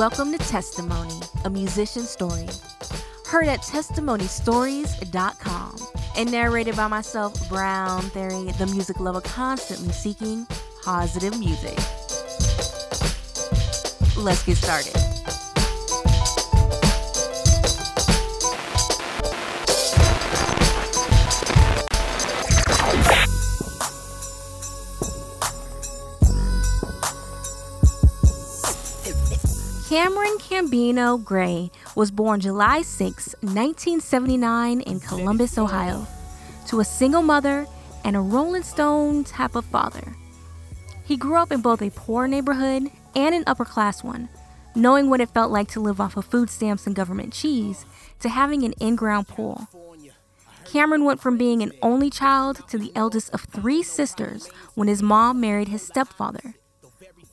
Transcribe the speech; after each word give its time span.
Welcome 0.00 0.32
to 0.32 0.38
Testimony, 0.38 1.20
a 1.44 1.50
musician 1.50 2.04
story. 2.04 2.48
Heard 3.26 3.48
at 3.48 3.60
testimonystories.com 3.60 5.76
and 6.16 6.32
narrated 6.32 6.74
by 6.74 6.88
myself, 6.88 7.46
Brown 7.50 8.00
Theory, 8.04 8.50
the 8.52 8.66
music 8.68 8.98
lover 8.98 9.20
constantly 9.20 9.92
seeking 9.92 10.46
positive 10.82 11.38
music. 11.38 11.76
Let's 14.16 14.42
get 14.42 14.56
started. 14.56 15.09
Cameron 29.90 30.38
KamBINO 30.38 31.24
Gray 31.24 31.68
was 31.96 32.12
born 32.12 32.38
July 32.38 32.80
6, 32.80 33.34
1979, 33.40 34.82
in 34.82 35.00
Columbus, 35.00 35.58
Ohio, 35.58 36.06
to 36.68 36.78
a 36.78 36.84
single 36.84 37.22
mother 37.22 37.66
and 38.04 38.14
a 38.14 38.20
Rolling 38.20 38.62
Stone 38.62 39.24
type 39.24 39.56
of 39.56 39.64
father. 39.64 40.14
He 41.04 41.16
grew 41.16 41.34
up 41.34 41.50
in 41.50 41.60
both 41.60 41.82
a 41.82 41.90
poor 41.90 42.28
neighborhood 42.28 42.84
and 43.16 43.34
an 43.34 43.42
upper 43.48 43.64
class 43.64 44.04
one, 44.04 44.28
knowing 44.76 45.10
what 45.10 45.20
it 45.20 45.30
felt 45.30 45.50
like 45.50 45.66
to 45.70 45.80
live 45.80 46.00
off 46.00 46.16
of 46.16 46.24
food 46.24 46.50
stamps 46.50 46.86
and 46.86 46.94
government 46.94 47.32
cheese 47.32 47.84
to 48.20 48.28
having 48.28 48.62
an 48.62 48.74
in 48.74 48.94
ground 48.94 49.26
pool. 49.26 49.66
Cameron 50.64 51.02
went 51.02 51.20
from 51.20 51.36
being 51.36 51.64
an 51.64 51.72
only 51.82 52.10
child 52.10 52.62
to 52.68 52.78
the 52.78 52.92
eldest 52.94 53.34
of 53.34 53.40
three 53.40 53.82
sisters 53.82 54.46
when 54.76 54.86
his 54.86 55.02
mom 55.02 55.40
married 55.40 55.66
his 55.66 55.84
stepfather. 55.84 56.54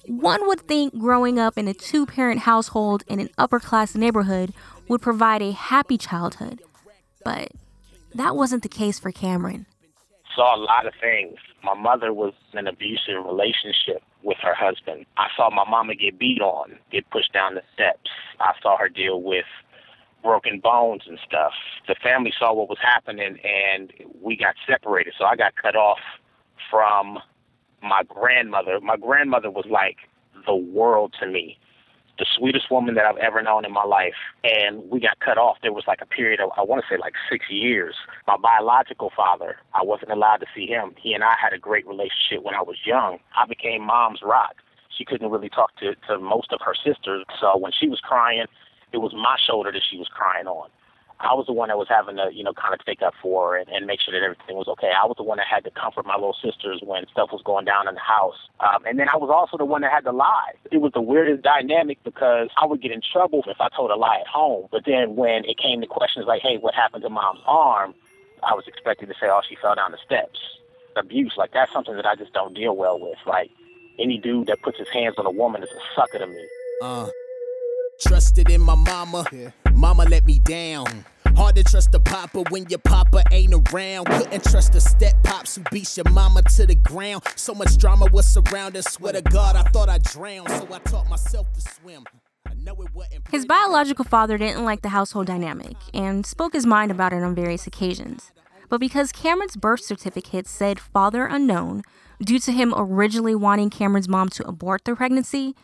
One 0.08 0.48
would 0.48 0.62
think 0.62 0.98
growing 0.98 1.38
up 1.38 1.58
in 1.58 1.68
a 1.68 1.74
two 1.74 2.05
parent 2.05 2.41
household 2.41 3.04
in 3.08 3.20
an 3.20 3.30
upper 3.38 3.60
class 3.60 3.94
neighborhood 3.94 4.54
would 4.88 5.02
provide 5.02 5.41
a 5.41 5.52
happy 5.52 5.98
childhood, 5.98 6.62
but 7.26 7.49
that 8.16 8.36
wasn't 8.36 8.64
the 8.64 8.70
case 8.70 8.99
for 8.99 9.12
Cameron. 9.12 9.66
Saw 10.34 10.55
a 10.55 10.62
lot 10.62 10.86
of 10.86 10.94
things. 11.02 11.38
My 11.62 11.74
mother 11.74 12.14
was 12.14 12.34
in 12.54 12.60
an 12.60 12.68
abusive 12.68 13.26
relationship 13.26 14.02
with 14.24 14.38
her 14.41 14.54
husband. 14.54 15.05
I 15.18 15.27
saw 15.36 15.49
my 15.49 15.70
mama 15.70 15.96
get 15.96 16.18
beat 16.18 16.42
on, 16.42 16.77
get 16.90 17.10
pushed 17.10 17.34
down 17.34 17.55
the 17.55 17.64
steps. 17.74 18.10
I 18.40 18.54
saw 18.62 18.77
her 18.77 18.88
deal 18.88 19.21
with 19.21 19.46
broken 20.24 20.60
bones 20.60 21.04
and 21.08 21.20
stuff. 21.26 21.54
The 21.88 21.96
family 22.02 22.32
saw 22.40 22.54
what 22.54 22.70
was 22.70 22.80
happening 22.82 23.40
and 23.44 23.92
we 24.21 24.38
got 24.38 24.55
separated. 24.66 25.14
So 25.18 25.26
I 25.26 25.36
got 25.36 25.55
cut 25.55 25.76
off 25.76 25.99
from 26.71 27.20
my 27.82 28.04
grandmother. 28.08 28.80
My 28.82 28.98
grandmother 28.98 29.50
was 29.52 29.66
like 29.70 29.98
the 30.46 30.56
world 30.56 31.16
to 31.20 31.28
me, 31.28 31.58
the 32.18 32.26
sweetest 32.38 32.72
woman 32.72 32.96
that 32.96 33.06
I've 33.06 33.18
ever 33.18 33.42
known 33.42 33.66
in 33.66 33.74
my 33.74 33.84
life. 33.84 34.16
And 34.44 34.90
we 34.90 35.00
got 35.00 35.20
cut 35.20 35.38
off. 35.38 35.58
There 35.62 35.74
was 35.74 35.86
like 35.88 36.00
a 36.02 36.05
period 36.05 36.40
of, 36.40 36.50
I 36.58 36.64
want 36.64 36.84
to 36.84 36.94
say 36.94 37.00
like 37.00 37.14
six 37.30 37.46
years. 37.50 37.96
My 38.28 38.38
biological 38.38 39.12
father, 39.16 39.58
I 39.74 39.84
wasn't 39.84 40.12
allowed 40.12 40.38
to 40.38 40.48
see 40.55 40.68
him. 40.68 40.94
He 41.02 41.14
and 41.14 41.24
I 41.24 41.36
had 41.42 41.54
a 41.54 41.60
great 41.60 41.88
relationship 41.88 42.44
when 42.44 42.55
I 42.55 42.62
was 42.62 42.78
young. 42.86 43.20
I 43.36 43.46
became 43.46 43.84
mom's 43.84 44.22
rock. 44.24 44.55
She 44.96 45.05
couldn't 45.05 45.30
really 45.30 45.50
talk 45.50 45.76
to, 45.78 45.96
to 46.08 46.18
most 46.18 46.52
of 46.52 46.60
her 46.66 46.74
sisters. 46.74 47.26
So 47.40 47.58
when 47.58 47.72
she 47.72 47.88
was 47.88 48.00
crying, 48.00 48.46
it 48.92 48.98
was 48.98 49.14
my 49.14 49.38
shoulder 49.46 49.72
that 49.72 49.84
she 49.90 49.98
was 49.98 50.08
crying 50.08 50.48
on. 50.48 50.70
I 51.20 51.34
was 51.34 51.48
the 51.48 51.54
one 51.54 51.70
that 51.70 51.77
was 51.77 51.87
having 51.90 52.18
to, 52.18 52.29
you 52.32 52.43
know, 52.43 52.54
kind 52.54 52.73
of 52.73 52.85
take 52.85 53.01
up 53.01 53.13
for 53.21 53.54
her 53.54 53.57
and, 53.57 53.68
and 53.70 53.87
make 53.87 53.99
sure 53.99 54.13
that 54.13 54.23
everything 54.23 54.55
was 54.55 54.68
okay. 54.68 54.91
I 54.93 55.05
was 55.05 55.15
the 55.18 55.24
one 55.24 55.37
that 55.37 55.48
had 55.49 55.63
to 55.63 55.71
comfort 55.71 56.05
my 56.05 56.13
little 56.13 56.37
sisters 56.37 56.79
when 56.84 57.07
stuff 57.09 57.29
was 57.32 57.41
going 57.43 57.65
down 57.65 57.87
in 57.87 57.96
the 57.96 58.01
house. 58.01 58.37
Um, 58.59 58.85
and 58.85 58.99
then 58.99 59.09
I 59.09 59.18
was 59.18 59.29
also 59.34 59.57
the 59.57 59.65
one 59.65 59.82
that 59.82 59.91
had 59.91 60.05
to 60.05 60.12
lie. 60.12 60.54
It 60.71 60.77
was 60.77 60.91
the 60.93 61.01
weirdest 61.01 61.41
dynamic 61.41 61.98
because 62.04 62.49
I 62.62 62.65
would 62.65 62.82
get 62.82 62.91
in 62.91 63.01
trouble 63.01 63.43
if 63.48 63.59
I 63.59 63.70
told 63.76 63.90
a 63.90 63.96
lie 63.96 64.19
at 64.22 64.28
home. 64.28 64.68
But 64.72 64.85
then 64.85 65.16
when 65.16 65.44
it 65.46 65.58
came 65.58 65.81
to 65.81 65.88
questions 65.88 66.28
like, 66.28 66.42
hey, 66.44 66.58
what 66.58 66.75
happened 66.75 67.02
to 67.03 67.09
mom's 67.09 67.42
arm? 67.47 67.96
I 68.44 68.53
was 68.53 68.68
expected 68.68 69.09
to 69.09 69.16
say, 69.19 69.28
oh, 69.28 69.42
she 69.47 69.56
fell 69.56 69.74
down 69.74 69.92
the 69.92 69.97
steps. 70.06 70.40
Abuse, 70.96 71.34
like 71.38 71.52
that's 71.53 71.72
something 71.72 71.96
that 71.96 72.06
I 72.06 72.16
just 72.16 72.34
don't 72.34 72.53
deal 72.53 72.75
well 72.75 73.00
with. 73.00 73.18
Like 73.25 73.50
any 74.00 74.18
dude 74.18 74.47
that 74.47 74.62
puts 74.62 74.78
his 74.78 74.90
hands 74.90 75.16
on 75.18 75.25
a 75.25 75.31
woman 75.31 75.62
is 75.63 75.69
a 75.69 75.96
sucker 75.96 76.19
to 76.19 76.28
me. 76.28 76.47
Uh. 76.81 77.08
Trusted 78.00 78.50
in 78.52 78.62
my 78.62 78.75
mama, 78.75 79.25
mama 79.78 80.06
let 80.10 80.26
me 80.26 80.40
down. 80.40 81.06
Hard 81.36 81.56
to 81.56 81.64
trust 81.64 81.94
a 81.94 82.00
papa 82.00 82.44
when 82.50 82.66
your 82.68 82.80
papa 82.80 83.24
ain't 83.32 83.54
around. 83.54 84.06
Couldn't 84.06 84.44
trust 84.44 84.74
the 84.74 84.82
step 84.82 85.14
pops 85.24 85.56
who 85.56 85.64
beats 85.72 85.96
your 85.96 86.10
mama 86.12 86.42
to 86.42 86.66
the 86.66 86.76
ground. 86.76 87.22
So 87.36 87.54
much 87.54 87.78
drama 87.78 88.08
was 88.12 88.26
surrounding. 88.26 88.82
Swear 88.82 89.14
to 89.14 89.22
God, 89.22 89.56
I 89.56 89.62
thought 89.70 89.88
I 89.88 90.00
drowned, 90.00 90.50
so 90.50 90.68
I 90.74 90.80
taught 90.80 91.08
myself 91.08 91.54
to 91.54 91.62
swim. 91.62 92.06
His 93.32 93.46
biological 93.46 94.04
father 94.04 94.38
didn't 94.38 94.66
like 94.66 94.82
the 94.82 94.90
household 94.90 95.28
dynamic 95.28 95.78
and 95.94 96.26
spoke 96.26 96.54
his 96.54 96.66
mind 96.66 96.92
about 96.92 97.14
it 97.14 97.24
on 97.24 97.36
various 97.36 97.68
occasions. 97.68 98.32
But 98.70 98.80
because 98.80 99.12
Cameron's 99.12 99.56
birth 99.56 99.82
certificate 99.82 100.48
said 100.48 100.80
father 100.80 101.26
unknown, 101.26 101.84
due 102.22 102.40
to 102.40 102.52
him 102.52 102.74
originally 102.76 103.36
wanting 103.36 103.70
Cameron's 103.70 104.10
mom 104.10 104.30
to 104.30 104.48
abort 104.48 104.84
the 104.84 104.96
pregnancy, 104.96 105.56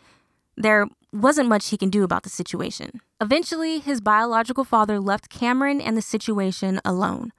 there 0.55 0.87
wasn't 1.13 1.49
much 1.49 1.69
he 1.69 1.77
can 1.77 1.89
do 1.89 2.03
about 2.03 2.23
the 2.23 2.29
situation. 2.29 3.01
Eventually, 3.21 3.79
his 3.79 4.01
biological 4.01 4.63
father 4.63 4.99
left 4.99 5.29
Cameron 5.29 5.79
and 5.79 5.95
the 5.95 6.01
situation 6.01 6.81
alone. 6.83 7.31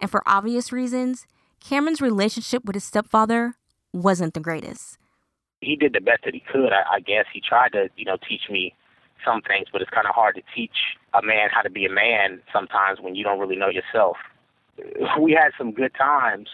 And 0.00 0.10
for 0.10 0.22
obvious 0.26 0.72
reasons, 0.72 1.26
Cameron's 1.60 2.00
relationship 2.00 2.64
with 2.64 2.74
his 2.74 2.84
stepfather 2.84 3.54
wasn't 3.92 4.34
the 4.34 4.40
greatest. 4.40 4.98
He 5.60 5.74
did 5.74 5.92
the 5.92 6.00
best 6.00 6.24
that 6.24 6.34
he 6.34 6.40
could. 6.40 6.72
I, 6.72 6.96
I 6.96 7.00
guess 7.00 7.24
he 7.32 7.40
tried 7.40 7.72
to, 7.72 7.88
you 7.96 8.04
know, 8.04 8.16
teach 8.28 8.42
me 8.50 8.74
some 9.24 9.42
things, 9.42 9.66
but 9.72 9.82
it's 9.82 9.90
kind 9.90 10.06
of 10.06 10.14
hard 10.14 10.36
to 10.36 10.42
teach 10.54 10.96
a 11.14 11.22
man 11.22 11.48
how 11.52 11.62
to 11.62 11.70
be 11.70 11.84
a 11.84 11.90
man 11.90 12.40
sometimes 12.52 13.00
when 13.00 13.14
you 13.14 13.24
don't 13.24 13.40
really 13.40 13.56
know 13.56 13.68
yourself. 13.70 14.16
We 15.20 15.32
had 15.32 15.50
some 15.58 15.72
good 15.72 15.92
times, 15.98 16.48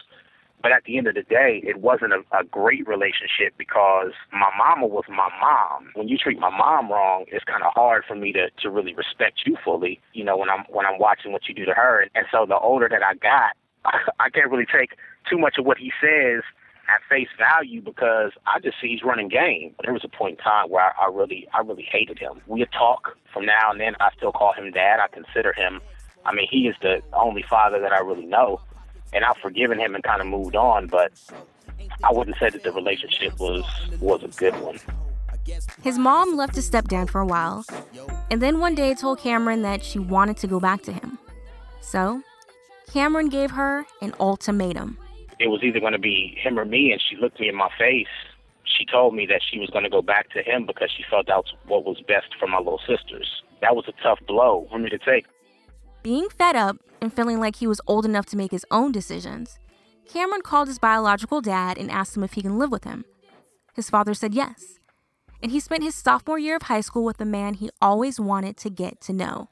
but 0.65 0.73
at 0.73 0.85
the 0.85 0.97
end 0.97 1.07
of 1.07 1.15
the 1.15 1.23
day, 1.23 1.61
it 1.63 1.83
wasn't 1.83 2.15
a, 2.15 2.21
a 2.35 2.43
great 2.43 2.89
relationship 2.89 3.53
because 3.59 4.13
my 4.33 4.49
mama 4.57 4.87
was 4.87 5.05
my 5.11 5.29
mom. 5.39 5.91
When 5.93 6.09
you 6.09 6.17
treat 6.17 6.39
my 6.39 6.49
mom 6.49 6.91
wrong, 6.91 7.27
it's 7.29 7.45
kind 7.45 7.63
of 7.63 7.75
hard 7.75 8.05
for 8.09 8.15
me 8.15 8.33
to 8.33 8.49
to 8.63 8.71
really 8.71 8.95
respect 8.95 9.43
you 9.45 9.59
fully. 9.63 10.01
You 10.15 10.25
know, 10.25 10.39
when 10.39 10.49
I'm 10.49 10.65
when 10.71 10.87
I'm 10.87 10.99
watching 10.99 11.33
what 11.33 11.51
you 11.51 11.55
do 11.55 11.67
to 11.67 11.75
her, 11.75 12.09
and 12.15 12.25
so 12.33 12.47
the 12.49 12.57
older 12.57 12.89
that 12.89 13.03
I 13.05 13.13
got, 13.13 13.53
I, 14.19 14.31
can't 14.31 14.51
really 14.51 14.65
take 14.65 14.97
too 15.29 15.37
much 15.37 15.59
of 15.59 15.67
what 15.67 15.77
he 15.77 15.93
says 16.01 16.43
at 16.89 17.03
face 17.11 17.29
value 17.37 17.83
because 17.83 18.33
I 18.47 18.59
just 18.59 18.81
see 18.81 18.89
he's 18.89 19.03
running 19.03 19.29
game. 19.29 19.75
But 19.77 19.85
there 19.85 19.93
was 19.93 20.05
a 20.05 20.17
point 20.17 20.39
in 20.39 20.45
time 20.45 20.71
where 20.71 20.85
I, 20.99 21.05
I 21.05 21.11
really, 21.13 21.47
I 21.53 21.61
really 21.61 21.87
hated 21.87 22.19
him. 22.19 22.41
We'd 22.47 22.73
talk 22.73 23.19
from 23.35 23.45
now 23.45 23.71
and 23.71 23.79
then. 23.79 23.97
I 24.01 24.09
still 24.17 24.33
call 24.33 24.55
him 24.55 24.71
dad. 24.71 24.99
I 24.99 25.09
consider 25.13 25.53
him. 25.53 25.83
I 26.25 26.35
mean, 26.35 26.49
he 26.51 26.69
is 26.69 26.77
the 26.81 27.03
only 27.13 27.43
father 27.43 27.79
that 27.81 27.93
I 27.93 27.99
really 27.99 28.25
know 28.25 28.63
and 29.15 29.25
I've 29.25 29.37
forgiven 29.39 29.79
him 29.79 29.95
and 29.95 30.05
kind 30.05 30.21
of 30.21 30.27
moved 30.27 30.57
on. 30.57 30.89
But 30.89 31.13
I 32.03 32.13
wouldn't 32.13 32.37
say 32.39 32.51
that 32.51 32.63
the 32.63 32.73
relationship 32.73 33.39
was 33.39 33.65
was 34.01 34.23
a 34.23 34.29
good 34.29 34.55
one. 34.61 34.79
His 35.83 35.99
mom 35.99 36.37
left 36.37 36.55
his 36.57 36.69
stepdad 36.69 37.11
for 37.11 37.21
a 37.21 37.27
while, 37.27 37.65
and 38.31 38.41
then 38.41 38.61
one 38.61 38.75
day 38.75 38.95
told 38.95 39.21
Cameron 39.21 39.63
that 39.63 39.85
she 39.85 39.99
wanted 39.99 40.39
to 40.39 40.47
go 40.47 40.59
back 40.59 40.83
to 40.83 40.93
him. 40.93 41.19
So, 41.81 42.23
Cameron 42.91 43.29
gave 43.29 43.51
her 43.51 43.85
an 44.01 44.15
ultimatum. 44.19 44.97
It 45.39 45.49
was 45.49 45.63
either 45.63 45.81
going 45.81 45.93
to 45.93 45.99
be 45.99 46.39
him 46.41 46.59
or 46.59 46.65
me, 46.65 46.93
and 46.93 47.01
she 47.01 47.17
looked 47.17 47.41
me 47.41 47.49
in 47.49 47.57
my 47.57 47.69
face. 47.79 48.07
She 48.65 48.87
told 48.87 49.15
me 49.15 49.27
that 49.27 49.43
she 49.49 49.59
was 49.59 49.69
going 49.69 49.85
to 49.85 49.91
go 49.91 50.01
back 50.01 50.31
to 50.31 50.43
him 50.43 50.65
because 50.65 50.91
she 50.97 51.05
felt 51.11 51.27
that's 51.27 51.53
what 51.67 51.85
was 51.85 52.01
best 52.09 52.29
for 52.41 52.47
my 52.47 52.59
little 52.59 52.81
sisters. 52.89 53.43
That 53.61 53.77
was 53.77 53.85
a 53.87 54.03
tough 54.03 54.21
blow 54.27 54.67
for 54.71 54.79
me 54.79 54.89
to 54.89 54.99
take. 54.99 55.27
Being 56.05 56.29
fed 56.29 56.55
up 56.55 56.77
and 57.01 57.11
feeling 57.11 57.41
like 57.41 57.57
he 57.57 57.67
was 57.67 57.81
old 57.87 58.05
enough 58.05 58.27
to 58.27 58.37
make 58.37 58.51
his 58.51 58.67
own 58.71 58.93
decisions, 58.93 59.59
Cameron 60.07 60.43
called 60.43 60.69
his 60.69 60.79
biological 60.79 61.41
dad 61.41 61.79
and 61.79 61.91
asked 61.91 62.15
him 62.15 62.23
if 62.23 62.35
he 62.35 62.43
can 62.43 62.59
live 62.59 62.71
with 62.71 62.85
him. 62.85 63.07
His 63.75 63.89
father 63.89 64.13
said 64.13 64.35
yes, 64.35 64.79
and 65.43 65.51
he 65.51 65.61
spent 65.61 65.83
his 65.83 65.95
sophomore 65.95 66.39
year 66.39 66.57
of 66.57 66.65
high 66.65 66.83
school 66.83 67.05
with 67.05 67.17
the 67.17 67.25
man 67.25 67.55
he 67.55 67.71
always 67.81 68.21
wanted 68.21 68.59
to 68.59 68.69
get 68.69 69.01
to 69.01 69.15
know. 69.15 69.49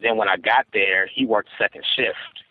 Then 0.00 0.16
when 0.16 0.28
I 0.28 0.36
got 0.36 0.66
there, 0.72 1.08
he 1.12 1.26
worked 1.26 1.48
second 1.58 1.82
shift. 1.96 2.44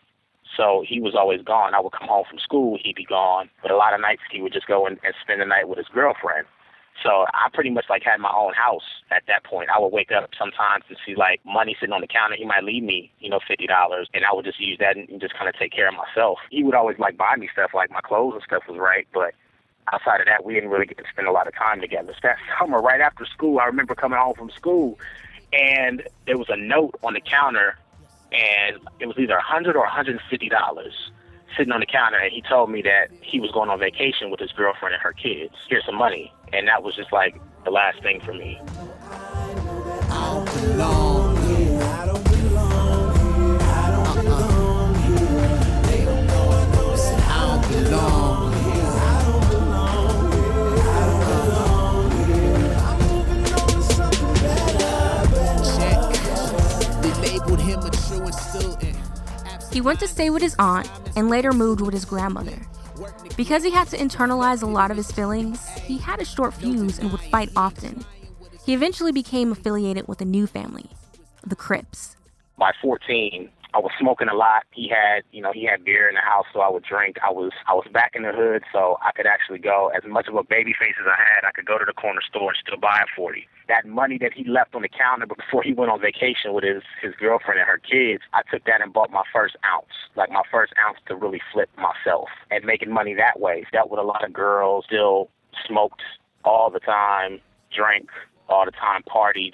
So 0.57 0.83
he 0.85 0.99
was 0.99 1.15
always 1.15 1.41
gone. 1.41 1.73
I 1.73 1.79
would 1.79 1.93
come 1.93 2.09
home 2.09 2.25
from 2.29 2.39
school, 2.39 2.77
he'd 2.83 2.97
be 2.97 3.05
gone. 3.05 3.49
But 3.61 3.71
a 3.71 3.77
lot 3.77 3.93
of 3.93 4.01
nights 4.01 4.23
he 4.29 4.41
would 4.41 4.51
just 4.51 4.67
go 4.67 4.85
and, 4.85 4.99
spend 5.21 5.39
the 5.39 5.45
night 5.45 5.69
with 5.69 5.77
his 5.77 5.87
girlfriend. 5.93 6.47
So 7.03 7.25
I 7.33 7.49
pretty 7.53 7.69
much 7.69 7.85
like 7.89 8.03
had 8.03 8.19
my 8.19 8.33
own 8.35 8.53
house 8.53 9.03
at 9.11 9.23
that 9.27 9.43
point. 9.43 9.69
I 9.69 9.79
would 9.79 9.93
wake 9.93 10.11
up 10.11 10.31
sometimes 10.37 10.83
to 10.89 10.95
see 11.05 11.15
like 11.15 11.41
money 11.45 11.75
sitting 11.79 11.93
on 11.93 12.01
the 12.01 12.07
counter. 12.07 12.35
He 12.35 12.45
might 12.45 12.63
leave 12.63 12.83
me, 12.83 13.11
you 13.19 13.29
know, 13.29 13.39
fifty 13.47 13.67
dollars, 13.67 14.09
and 14.13 14.25
I 14.25 14.33
would 14.33 14.45
just 14.45 14.59
use 14.59 14.77
that 14.79 14.97
and 14.97 15.21
just 15.21 15.35
kind 15.35 15.47
of 15.47 15.55
take 15.55 15.71
care 15.71 15.87
of 15.87 15.95
myself. 15.95 16.39
He 16.49 16.63
would 16.63 16.75
always 16.75 16.97
like 16.97 17.17
buy 17.17 17.35
me 17.35 17.49
stuff, 17.51 17.71
like 17.73 17.91
my 17.91 18.01
clothes 18.01 18.33
and 18.33 18.43
stuff 18.43 18.63
was 18.67 18.77
right, 18.79 19.07
but 19.13 19.35
outside 19.93 20.19
of 20.19 20.25
that, 20.25 20.43
we 20.43 20.53
didn't 20.53 20.69
really 20.69 20.85
get 20.85 20.97
to 20.97 21.03
spend 21.11 21.27
a 21.27 21.31
lot 21.31 21.47
of 21.47 21.55
time 21.55 21.79
together. 21.81 22.13
So 22.13 22.19
that 22.23 22.37
summer, 22.59 22.81
right 22.81 23.01
after 23.01 23.25
school, 23.25 23.59
I 23.59 23.65
remember 23.65 23.93
coming 23.93 24.17
home 24.17 24.33
from 24.35 24.49
school, 24.49 24.99
and 25.53 26.03
there 26.25 26.37
was 26.37 26.47
a 26.49 26.57
note 26.57 26.95
on 27.03 27.13
the 27.13 27.21
counter, 27.21 27.77
and 28.31 28.77
it 28.99 29.05
was 29.05 29.17
either 29.19 29.35
a 29.35 29.43
hundred 29.43 29.75
or 29.75 29.85
a 29.85 29.89
hundred 29.89 30.13
and 30.13 30.21
fifty 30.29 30.49
dollars 30.49 31.11
sitting 31.55 31.71
on 31.71 31.79
the 31.79 31.85
counter 31.85 32.17
and 32.17 32.31
he 32.31 32.41
told 32.41 32.69
me 32.69 32.81
that 32.81 33.07
he 33.21 33.39
was 33.39 33.51
going 33.51 33.69
on 33.69 33.79
vacation 33.79 34.29
with 34.29 34.39
his 34.39 34.51
girlfriend 34.51 34.93
and 34.93 35.01
her 35.01 35.13
kids. 35.13 35.53
Here's 35.69 35.85
some 35.85 35.95
money 35.95 36.31
and 36.53 36.67
that 36.67 36.83
was 36.83 36.95
just 36.95 37.11
like 37.11 37.39
the 37.65 37.71
last 37.71 38.01
thing 38.01 38.19
for 38.21 38.33
me. 38.33 38.59
He 59.71 59.81
went 59.81 59.99
to 59.99 60.07
stay 60.07 60.31
with 60.31 60.41
his 60.41 60.55
aunt 60.57 60.89
and 61.15 61.29
later 61.29 61.53
moved 61.53 61.81
with 61.81 61.93
his 61.93 62.03
grandmother. 62.03 62.57
Because 63.37 63.63
he 63.63 63.69
had 63.69 63.87
to 63.89 63.97
internalize 63.97 64.63
a 64.63 64.65
lot 64.65 64.89
of 64.89 64.97
his 64.97 65.11
feelings, 65.11 65.63
he 65.85 65.99
had 65.99 66.19
a 66.19 66.25
short 66.25 66.55
fuse 66.55 66.97
and 66.97 67.11
would 67.11 67.21
fight 67.21 67.51
often. 67.55 68.03
He 68.65 68.73
eventually 68.73 69.11
became 69.11 69.51
affiliated 69.51 70.07
with 70.07 70.19
a 70.21 70.25
new 70.25 70.47
family, 70.47 70.89
the 71.45 71.55
Crips. 71.55 72.15
By 72.57 72.71
14, 72.81 73.47
I 73.77 73.79
was 73.79 73.91
smoking 73.99 74.27
a 74.27 74.33
lot. 74.33 74.63
He 74.71 74.89
had, 74.89 75.21
you 75.31 75.39
know, 75.39 75.51
he 75.53 75.63
had 75.63 75.85
beer 75.85 76.09
in 76.09 76.15
the 76.15 76.21
house, 76.21 76.47
so 76.51 76.61
I 76.61 76.69
would 76.69 76.81
drink. 76.81 77.17
I 77.23 77.29
was, 77.29 77.51
I 77.67 77.75
was 77.75 77.85
back 77.93 78.13
in 78.15 78.23
the 78.23 78.31
hood, 78.31 78.63
so 78.73 78.97
I 79.05 79.11
could 79.11 79.27
actually 79.27 79.59
go. 79.59 79.91
As 79.95 80.01
much 80.09 80.27
of 80.27 80.33
a 80.33 80.41
baby 80.41 80.73
face 80.73 80.95
as 80.99 81.05
I 81.05 81.15
had, 81.15 81.47
I 81.47 81.51
could 81.51 81.67
go 81.67 81.77
to 81.77 81.85
the 81.85 81.93
corner 81.93 82.21
store 82.27 82.49
and 82.49 82.57
still 82.59 82.79
buy 82.79 83.03
a 83.03 83.05
forty. 83.15 83.47
That 83.67 83.85
money 83.85 84.17
that 84.17 84.33
he 84.33 84.45
left 84.45 84.73
on 84.73 84.81
the 84.81 84.89
counter 84.89 85.27
before 85.37 85.61
he 85.61 85.73
went 85.73 85.91
on 85.91 86.01
vacation 86.01 86.53
with 86.53 86.63
his 86.63 86.81
his 87.03 87.13
girlfriend 87.19 87.59
and 87.59 87.69
her 87.69 87.77
kids, 87.77 88.23
I 88.33 88.41
took 88.49 88.65
that 88.65 88.81
and 88.81 88.91
bought 88.91 89.11
my 89.11 89.21
first 89.31 89.55
ounce, 89.63 89.93
like 90.15 90.31
my 90.31 90.41
first 90.49 90.73
ounce 90.83 90.97
to 91.05 91.15
really 91.15 91.41
flip 91.53 91.69
myself 91.77 92.29
and 92.49 92.65
making 92.65 92.91
money 92.91 93.13
that 93.13 93.39
way. 93.39 93.63
Dealt 93.71 93.91
with 93.91 93.99
a 93.99 94.03
lot 94.03 94.25
of 94.25 94.33
girls, 94.33 94.85
still 94.87 95.29
smoked 95.67 96.01
all 96.43 96.71
the 96.71 96.79
time, 96.79 97.41
drank 97.71 98.09
all 98.49 98.65
the 98.65 98.71
time, 98.71 99.03
partied 99.03 99.53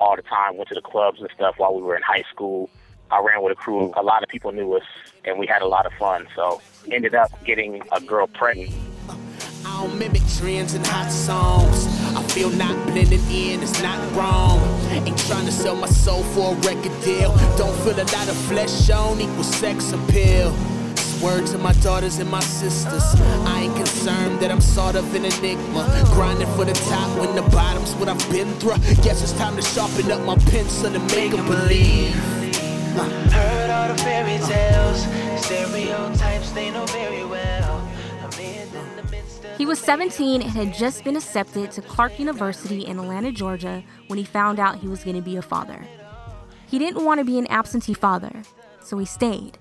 all 0.00 0.16
the 0.16 0.22
time, 0.22 0.56
went 0.56 0.68
to 0.70 0.74
the 0.74 0.80
clubs 0.80 1.20
and 1.20 1.28
stuff 1.36 1.54
while 1.58 1.72
we 1.76 1.82
were 1.82 1.94
in 1.94 2.02
high 2.02 2.24
school 2.34 2.68
I 3.10 3.20
ran 3.20 3.42
with 3.42 3.52
a 3.52 3.56
crew. 3.56 3.92
A 3.96 4.02
lot 4.02 4.22
of 4.22 4.28
people 4.28 4.52
knew 4.52 4.74
us, 4.74 4.84
and 5.24 5.38
we 5.38 5.46
had 5.46 5.62
a 5.62 5.66
lot 5.66 5.86
of 5.86 5.92
fun. 5.94 6.26
So 6.36 6.60
ended 6.90 7.14
up 7.14 7.30
getting 7.44 7.82
a 7.92 8.00
girl 8.00 8.26
pregnant. 8.26 8.72
I 9.64 9.82
don't 9.82 9.98
mimic 9.98 10.22
trends 10.38 10.74
and 10.74 10.86
hot 10.86 11.10
songs. 11.10 11.86
I 12.16 12.22
feel 12.28 12.50
not 12.50 12.74
blending 12.86 13.20
in, 13.30 13.62
it's 13.62 13.82
not 13.82 13.98
wrong. 14.14 14.60
Ain't 14.90 15.18
trying 15.26 15.46
to 15.46 15.52
sell 15.52 15.76
my 15.76 15.88
soul 15.88 16.22
for 16.22 16.54
a 16.54 16.56
record 16.60 16.98
deal. 17.02 17.36
Don't 17.56 17.76
feel 17.80 17.94
a 17.94 18.06
lot 18.16 18.28
of 18.28 18.36
flesh 18.48 18.86
shown 18.86 19.20
equals 19.20 19.54
sex 19.54 19.92
appeal. 19.92 20.56
Word 21.22 21.46
to 21.48 21.58
my 21.58 21.74
daughters 21.74 22.18
and 22.18 22.30
my 22.30 22.40
sisters. 22.40 23.04
I 23.44 23.62
ain't 23.64 23.76
concerned 23.76 24.40
that 24.40 24.50
I'm 24.50 24.60
sort 24.60 24.94
of 24.94 25.14
an 25.14 25.26
enigma. 25.26 26.04
Grinding 26.14 26.48
for 26.56 26.64
the 26.64 26.72
top 26.72 27.18
when 27.18 27.34
the 27.36 27.42
bottom's 27.50 27.94
what 27.96 28.08
I've 28.08 28.30
been 28.30 28.50
through. 28.54 28.78
Guess 29.02 29.22
it's 29.22 29.32
time 29.32 29.56
to 29.56 29.62
sharpen 29.62 30.10
up 30.10 30.22
my 30.24 30.36
pencil 30.50 30.86
and 30.86 31.06
make 31.12 31.32
them 31.32 31.46
believe. 31.46 32.39
Heard 33.30 33.70
all 33.70 33.88
the 33.88 34.02
fairy 34.02 34.38
tales, 34.46 35.06
stereotypes 35.44 36.50
they 36.52 36.70
know 36.70 36.86
very 36.86 37.24
well. 37.24 37.88
He 39.56 39.66
was 39.66 39.78
17 39.78 40.40
and 40.40 40.50
had 40.50 40.72
just 40.72 41.04
been 41.04 41.16
accepted 41.16 41.70
to 41.72 41.82
Clark 41.82 42.18
University 42.18 42.86
in 42.86 42.98
Atlanta, 42.98 43.30
Georgia, 43.30 43.84
when 44.06 44.18
he 44.18 44.24
found 44.24 44.58
out 44.58 44.78
he 44.78 44.88
was 44.88 45.04
going 45.04 45.16
to 45.16 45.22
be 45.22 45.36
a 45.36 45.42
father. 45.42 45.84
He 46.66 46.78
didn't 46.78 47.04
want 47.04 47.18
to 47.18 47.24
be 47.24 47.38
an 47.38 47.46
absentee 47.48 47.94
father, 47.94 48.42
so 48.82 48.96
he 48.98 49.04
stayed. 49.04 49.58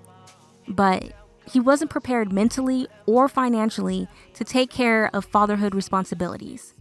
But 0.67 1.11
he 1.51 1.59
wasn't 1.59 1.91
prepared 1.91 2.31
mentally 2.31 2.87
or 3.05 3.27
financially 3.27 4.07
to 4.35 4.43
take 4.43 4.69
care 4.69 5.09
of 5.13 5.25
fatherhood 5.25 5.75
responsibilities. 5.75 6.73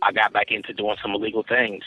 I 0.00 0.12
got 0.12 0.32
back 0.32 0.50
into 0.50 0.72
doing 0.72 0.96
some 1.02 1.12
illegal 1.12 1.44
things 1.48 1.82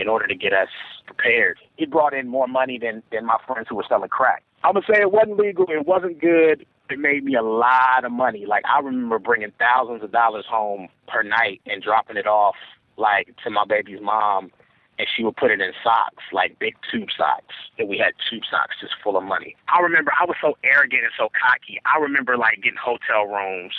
in 0.00 0.08
order 0.08 0.26
to 0.26 0.34
get 0.34 0.52
us 0.52 0.68
prepared. 1.06 1.58
He 1.76 1.86
brought 1.86 2.14
in 2.14 2.28
more 2.28 2.48
money 2.48 2.78
than, 2.78 3.02
than 3.12 3.26
my 3.26 3.36
friends 3.46 3.66
who 3.68 3.76
were 3.76 3.84
selling 3.88 4.08
crack. 4.08 4.42
I'm 4.64 4.74
gonna 4.74 4.86
say 4.86 5.00
it 5.00 5.12
wasn't 5.12 5.38
legal, 5.38 5.66
it 5.68 5.86
wasn't 5.86 6.20
good. 6.20 6.66
It 6.90 6.98
made 6.98 7.24
me 7.24 7.36
a 7.36 7.42
lot 7.42 8.04
of 8.04 8.12
money. 8.12 8.46
Like 8.46 8.64
I 8.66 8.80
remember 8.80 9.18
bringing 9.18 9.52
thousands 9.58 10.02
of 10.02 10.12
dollars 10.12 10.44
home 10.48 10.88
per 11.06 11.22
night 11.22 11.60
and 11.66 11.82
dropping 11.82 12.16
it 12.16 12.26
off 12.26 12.56
like 12.96 13.34
to 13.44 13.50
my 13.50 13.64
baby's 13.64 14.00
mom 14.00 14.50
and 14.98 15.08
she 15.16 15.24
would 15.24 15.36
put 15.36 15.50
it 15.50 15.62
in 15.62 15.72
socks, 15.82 16.24
like 16.30 16.58
big 16.58 16.74
tube 16.90 17.08
socks. 17.16 17.54
And 17.78 17.88
we 17.88 17.96
had 17.96 18.12
tube 18.28 18.42
socks 18.50 18.76
just 18.80 18.92
full 19.02 19.16
of 19.16 19.24
money. 19.24 19.56
I 19.68 19.80
remember 19.80 20.12
I 20.20 20.26
was 20.26 20.36
so 20.42 20.58
arrogant 20.62 21.04
and 21.04 21.12
so 21.16 21.30
cocky. 21.32 21.80
I 21.86 21.98
remember 21.98 22.36
like 22.36 22.56
getting 22.56 22.76
hotel 22.76 23.24
rooms 23.24 23.72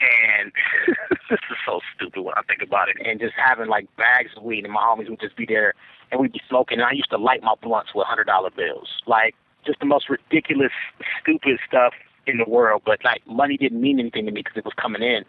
and 0.00 0.52
this 1.30 1.40
is 1.50 1.56
so 1.66 1.80
stupid 1.94 2.22
when 2.22 2.34
I 2.36 2.42
think 2.42 2.62
about 2.76 2.88
it. 2.88 2.96
And 3.04 3.18
just 3.18 3.34
having 3.36 3.68
like 3.68 3.88
bags 3.96 4.30
of 4.36 4.42
weed, 4.42 4.64
and 4.64 4.72
my 4.72 4.80
homies 4.80 5.08
would 5.08 5.20
just 5.20 5.36
be 5.36 5.46
there, 5.46 5.74
and 6.10 6.20
we'd 6.20 6.32
be 6.32 6.42
smoking. 6.48 6.78
And 6.78 6.86
I 6.86 6.92
used 6.92 7.10
to 7.10 7.18
light 7.18 7.42
my 7.42 7.54
blunts 7.62 7.90
with 7.94 8.06
hundred 8.06 8.26
dollar 8.26 8.50
bills, 8.50 8.88
like 9.06 9.34
just 9.64 9.80
the 9.80 9.86
most 9.86 10.08
ridiculous, 10.08 10.72
stupid 11.20 11.58
stuff 11.66 11.94
in 12.26 12.38
the 12.38 12.48
world. 12.48 12.82
But 12.84 13.00
like 13.04 13.26
money 13.26 13.56
didn't 13.56 13.80
mean 13.80 13.98
anything 13.98 14.26
to 14.26 14.32
me 14.32 14.42
because 14.42 14.56
it 14.56 14.64
was 14.64 14.74
coming 14.80 15.02
in 15.02 15.24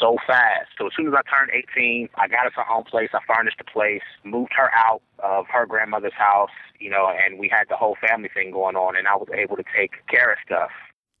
so 0.00 0.16
fast. 0.26 0.68
So 0.78 0.86
as 0.86 0.92
soon 0.96 1.06
as 1.06 1.14
I 1.14 1.22
turned 1.30 1.50
18, 1.52 2.08
I 2.16 2.28
got 2.28 2.46
us 2.46 2.52
our 2.56 2.70
own 2.70 2.84
place. 2.84 3.10
I 3.14 3.20
furnished 3.32 3.58
the 3.58 3.64
place, 3.64 4.02
moved 4.24 4.52
her 4.56 4.70
out 4.74 5.00
of 5.20 5.46
her 5.48 5.64
grandmother's 5.64 6.12
house, 6.12 6.50
you 6.80 6.90
know, 6.90 7.08
and 7.08 7.38
we 7.38 7.48
had 7.48 7.68
the 7.68 7.76
whole 7.76 7.96
family 8.00 8.28
thing 8.32 8.50
going 8.50 8.76
on, 8.76 8.96
and 8.96 9.06
I 9.06 9.14
was 9.14 9.28
able 9.32 9.56
to 9.56 9.64
take 9.76 9.92
care 10.08 10.32
of 10.32 10.38
stuff. 10.44 10.70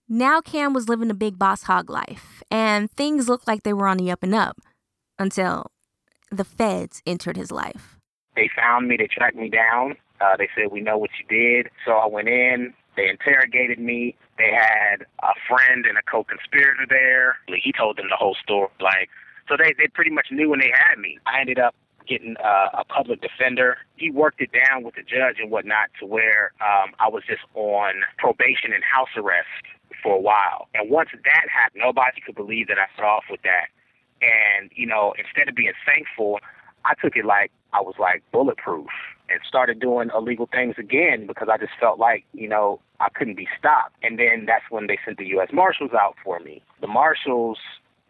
Now 0.08 0.40
Cam 0.40 0.72
was 0.72 0.88
living 0.88 1.08
the 1.08 1.14
big 1.14 1.38
boss 1.38 1.64
hog 1.64 1.90
life, 1.90 2.42
and 2.50 2.90
things 2.90 3.28
looked 3.28 3.46
like 3.46 3.62
they 3.62 3.72
were 3.72 3.86
on 3.86 3.96
the 3.96 4.10
up 4.10 4.22
and 4.22 4.34
up 4.34 4.58
until 5.18 5.70
the 6.30 6.44
feds 6.44 7.02
entered 7.06 7.36
his 7.36 7.50
life. 7.50 7.96
They 8.34 8.50
found 8.54 8.88
me, 8.88 8.96
they 8.96 9.08
tracked 9.10 9.36
me 9.36 9.48
down. 9.48 9.96
Uh, 10.20 10.36
they 10.36 10.48
said, 10.54 10.70
We 10.70 10.80
know 10.80 10.98
what 10.98 11.10
you 11.18 11.26
did. 11.28 11.70
So 11.84 11.92
I 11.92 12.06
went 12.06 12.28
in, 12.28 12.74
they 12.96 13.08
interrogated 13.08 13.78
me. 13.78 14.16
They 14.38 14.50
had 14.52 15.02
a 15.22 15.32
friend 15.48 15.86
and 15.86 15.96
a 15.96 16.02
co 16.02 16.24
conspirator 16.24 16.86
there. 16.88 17.36
He 17.48 17.72
told 17.72 17.98
them 17.98 18.06
the 18.10 18.16
whole 18.16 18.36
story. 18.42 18.68
Like, 18.80 19.08
so 19.48 19.56
they, 19.56 19.74
they 19.78 19.88
pretty 19.88 20.10
much 20.10 20.28
knew 20.30 20.50
when 20.50 20.60
they 20.60 20.72
had 20.74 20.98
me. 20.98 21.18
I 21.26 21.40
ended 21.40 21.58
up 21.58 21.74
getting 22.08 22.36
uh, 22.42 22.68
a 22.72 22.84
public 22.84 23.20
defender. 23.20 23.78
He 23.96 24.10
worked 24.10 24.40
it 24.40 24.50
down 24.52 24.84
with 24.84 24.94
the 24.94 25.02
judge 25.02 25.36
and 25.40 25.50
whatnot 25.50 25.90
to 26.00 26.06
where 26.06 26.52
um, 26.60 26.92
I 26.98 27.08
was 27.08 27.22
just 27.26 27.42
on 27.54 27.94
probation 28.18 28.72
and 28.72 28.82
house 28.84 29.10
arrest 29.16 29.48
for 30.02 30.16
a 30.16 30.20
while. 30.20 30.68
And 30.74 30.90
once 30.90 31.10
that 31.12 31.46
happened, 31.52 31.82
nobody 31.84 32.20
could 32.24 32.34
believe 32.34 32.68
that 32.68 32.78
I 32.78 32.86
started 32.94 33.10
off 33.10 33.24
with 33.30 33.42
that. 33.42 33.68
And, 34.22 34.70
you 34.74 34.86
know, 34.86 35.14
instead 35.18 35.48
of 35.48 35.54
being 35.54 35.72
thankful, 35.84 36.40
I 36.84 36.94
took 37.02 37.16
it 37.16 37.24
like 37.24 37.50
I 37.72 37.80
was 37.80 37.94
like 37.98 38.22
bulletproof 38.32 38.88
and 39.28 39.40
started 39.46 39.80
doing 39.80 40.10
illegal 40.14 40.48
things 40.50 40.76
again 40.78 41.26
because 41.26 41.48
I 41.52 41.58
just 41.58 41.72
felt 41.80 41.98
like, 41.98 42.24
you 42.32 42.48
know, 42.48 42.80
I 43.00 43.08
couldn't 43.14 43.36
be 43.36 43.48
stopped. 43.58 43.94
And 44.02 44.18
then 44.18 44.44
that's 44.46 44.64
when 44.70 44.86
they 44.86 44.98
sent 45.04 45.18
the 45.18 45.26
U.S. 45.26 45.48
Marshals 45.52 45.90
out 45.92 46.14
for 46.24 46.38
me. 46.40 46.62
The 46.80 46.86
Marshals 46.86 47.58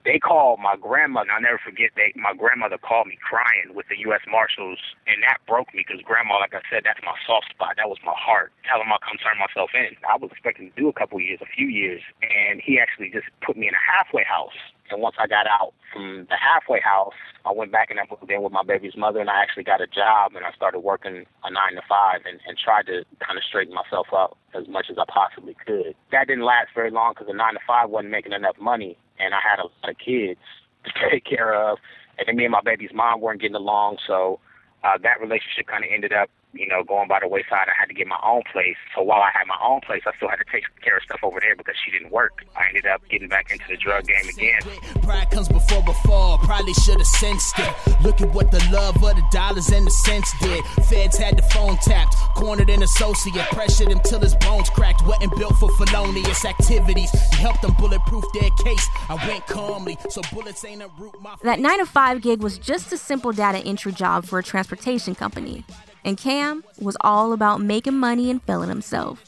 they 0.07 0.23
called 0.23 0.63
my 0.63 0.79
grandmother. 0.79 1.35
I'll 1.35 1.43
never 1.43 1.59
forget. 1.59 1.91
They 1.99 2.15
my 2.15 2.33
grandmother 2.33 2.79
called 2.79 3.11
me 3.11 3.19
crying 3.19 3.75
with 3.75 3.91
the 3.91 3.99
U.S. 4.07 4.23
Marshals, 4.31 4.79
and 5.11 5.19
that 5.27 5.43
broke 5.51 5.75
me 5.75 5.83
because 5.83 6.01
grandma, 6.07 6.39
like 6.39 6.55
I 6.55 6.63
said, 6.71 6.87
that's 6.87 7.03
my 7.03 7.19
soft 7.27 7.51
spot. 7.51 7.75
That 7.77 7.91
was 7.91 7.99
my 8.07 8.15
heart. 8.15 8.55
Tell 8.63 8.79
him 8.79 8.95
I'll 8.95 9.03
come 9.03 9.19
turn 9.19 9.35
myself 9.43 9.75
in. 9.75 9.99
I 10.07 10.15
was 10.15 10.31
expecting 10.31 10.71
to 10.71 10.77
do 10.79 10.87
a 10.87 10.95
couple 10.95 11.19
years, 11.19 11.43
a 11.43 11.51
few 11.51 11.67
years, 11.67 12.01
and 12.23 12.63
he 12.63 12.79
actually 12.79 13.11
just 13.11 13.27
put 13.43 13.59
me 13.59 13.67
in 13.67 13.75
a 13.75 13.83
halfway 13.83 14.23
house. 14.23 14.55
And 14.87 15.03
once 15.03 15.19
I 15.19 15.27
got 15.27 15.51
out 15.51 15.75
from 15.91 16.31
the 16.31 16.39
halfway 16.39 16.79
house, 16.79 17.19
I 17.43 17.51
went 17.51 17.75
back 17.75 17.91
and 17.91 17.99
I 17.99 18.07
moved 18.07 18.31
in 18.31 18.47
with 18.47 18.55
my 18.55 18.63
baby's 18.63 18.95
mother, 18.95 19.19
and 19.19 19.27
I 19.29 19.43
actually 19.43 19.67
got 19.67 19.83
a 19.83 19.91
job, 19.91 20.39
and 20.39 20.47
I 20.47 20.55
started 20.55 20.87
working 20.87 21.27
a 21.43 21.51
nine 21.51 21.75
to 21.75 21.83
five, 21.91 22.23
and, 22.23 22.39
and 22.47 22.55
tried 22.55 22.87
to 22.87 23.03
kind 23.19 23.35
of 23.35 23.43
straighten 23.43 23.75
myself 23.75 24.15
up 24.15 24.39
as 24.55 24.71
much 24.71 24.87
as 24.87 25.03
I 25.03 25.05
possibly 25.11 25.59
could. 25.67 25.99
That 26.15 26.31
didn't 26.31 26.47
last 26.47 26.71
very 26.79 26.95
long 26.95 27.19
because 27.19 27.27
the 27.27 27.35
nine 27.35 27.59
to 27.59 27.65
five 27.67 27.91
wasn't 27.91 28.15
making 28.15 28.33
enough 28.33 28.55
money 28.63 28.95
and 29.19 29.35
I 29.35 29.41
had 29.41 29.59
a 29.59 29.65
lot 29.65 29.91
of 29.91 29.99
kids 29.99 30.41
to 30.85 31.11
take 31.11 31.25
care 31.25 31.55
of, 31.55 31.79
and 32.19 32.29
then 32.29 32.37
me 32.37 32.45
and 32.45 32.53
my 32.53 32.63
baby's 32.63 32.93
mom 32.95 33.21
weren't 33.21 33.41
getting 33.41 33.57
along, 33.57 33.99
so 34.07 34.41
uh, 34.85 34.99
that 35.03 35.21
relationship 35.21 35.67
kind 35.67 35.85
of 35.85 35.91
ended 35.93 36.13
up 36.13 36.31
you 36.59 36.67
know, 36.67 36.83
going 36.85 37.09
by 37.09 37.21
the 37.21 37.29
wayside. 37.29 37.69
I 37.69 37.75
had 37.79 37.89
to 37.89 37.95
get 37.95 38.07
my 38.07 38.19
own 38.25 38.43
place. 38.53 38.77
So 38.95 39.03
while 39.03 39.23
I 39.23 39.31
had 39.33 39.47
my 39.47 39.59
own 39.63 39.81
place, 39.81 40.03
I 40.07 40.17
still 40.17 40.29
had 40.29 40.37
to 40.37 40.49
take 40.51 40.65
care 40.83 40.97
of 40.97 41.03
stuff 41.03 41.21
over 41.23 41.39
there 41.41 41.57
because 41.57 41.75
she 41.85 41.91
didn't 41.91 42.11
work. 42.13 42.45
I 42.57 42.69
ended 42.69 42.87
up 42.87 43.03
getting 43.09 43.29
back 43.29 43.51
into 43.51 43.65
the 43.69 43.77
drug 43.77 44.07
game 44.07 44.29
again. 44.29 44.61
Pride 45.03 45.31
comes 45.31 45.49
before 45.49 45.83
before. 45.83 46.39
Probably 46.39 46.75
should 46.75 46.99
have 46.99 47.07
sensed 47.07 47.59
it. 47.59 47.75
Look 48.03 48.21
at 48.21 48.33
what 48.35 48.51
the 48.51 48.63
love 48.73 48.97
of 48.97 49.17
the 49.17 49.25
dollars 49.31 49.71
and 49.71 49.87
the 49.87 49.91
cents 49.91 50.33
did. 50.41 50.65
Feds 50.89 51.17
had 51.17 51.37
the 51.37 51.43
phone 51.43 51.77
tapped, 51.79 52.15
cornered 52.35 52.71
an 52.71 52.83
associate, 52.83 53.47
pressured 53.53 53.89
him 53.89 54.01
till 54.01 54.21
his 54.21 54.35
bones 54.37 54.71
cracked. 54.71 55.07
Wasn't 55.07 55.37
built 55.37 55.57
for 55.57 55.71
felonious 55.77 56.45
activities. 56.45 57.11
He 57.11 57.37
helped 57.37 57.63
them 57.63 57.75
bulletproof 57.79 58.25
their 58.35 58.51
case. 58.65 58.87
I 59.09 59.15
went 59.29 59.47
calmly, 59.47 59.97
so 60.09 60.21
bullets 60.33 60.65
ain't 60.65 60.83
a 60.83 60.91
root. 60.99 61.15
That 61.43 61.61
nine 61.61 61.79
to 61.79 61.87
five 61.87 62.23
gig 62.23 62.41
was 62.41 62.59
just 62.59 62.93
a 62.93 62.97
simple 62.97 63.33
data 63.33 63.59
entry 63.59 63.93
job 63.93 64.25
for 64.25 64.39
a 64.39 64.43
transportation 64.43 65.15
company 65.15 65.65
and 66.07 66.17
Cam 66.17 66.63
was 66.79 66.97
all 67.01 67.33
about 67.33 67.61
making 67.61 67.97
money 67.97 68.31
and 68.31 68.41
feeling 68.45 68.69
himself. 68.69 69.25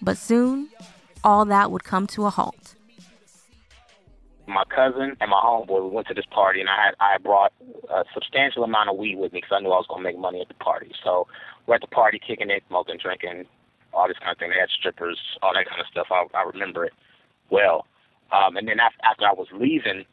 But 0.00 0.16
soon, 0.16 0.70
all 1.22 1.44
that 1.44 1.70
would 1.70 1.84
come 1.84 2.06
to 2.08 2.24
a 2.24 2.30
halt. 2.30 2.74
My 4.46 4.64
cousin 4.74 5.14
and 5.20 5.30
my 5.30 5.38
homeboy, 5.44 5.84
we 5.84 5.90
went 5.90 6.08
to 6.08 6.14
this 6.14 6.24
party, 6.30 6.60
and 6.60 6.70
I 6.70 6.86
had 6.86 6.94
I 6.98 7.18
brought 7.18 7.52
a 7.90 8.04
substantial 8.14 8.64
amount 8.64 8.88
of 8.88 8.96
weed 8.96 9.18
with 9.18 9.34
me 9.34 9.40
because 9.42 9.54
I 9.54 9.60
knew 9.60 9.68
I 9.68 9.76
was 9.76 9.86
going 9.86 10.02
to 10.02 10.08
make 10.08 10.18
money 10.18 10.40
at 10.40 10.48
the 10.48 10.54
party. 10.54 10.90
So 11.04 11.26
we're 11.66 11.74
at 11.74 11.82
the 11.82 11.86
party, 11.86 12.18
kicking 12.18 12.48
it, 12.48 12.62
smoking, 12.68 12.96
drinking, 12.96 13.44
all 13.92 14.08
this 14.08 14.16
kind 14.18 14.32
of 14.32 14.38
thing. 14.38 14.48
They 14.48 14.58
had 14.58 14.70
strippers, 14.70 15.20
all 15.42 15.52
that 15.52 15.68
kind 15.68 15.82
of 15.82 15.86
stuff. 15.88 16.06
I, 16.10 16.24
I 16.34 16.44
remember 16.44 16.86
it 16.86 16.94
well. 17.50 17.84
Um, 18.32 18.56
and 18.56 18.66
then 18.66 18.80
after, 18.80 18.98
after 19.04 19.26
I 19.26 19.34
was 19.34 19.48
leaving, 19.52 20.06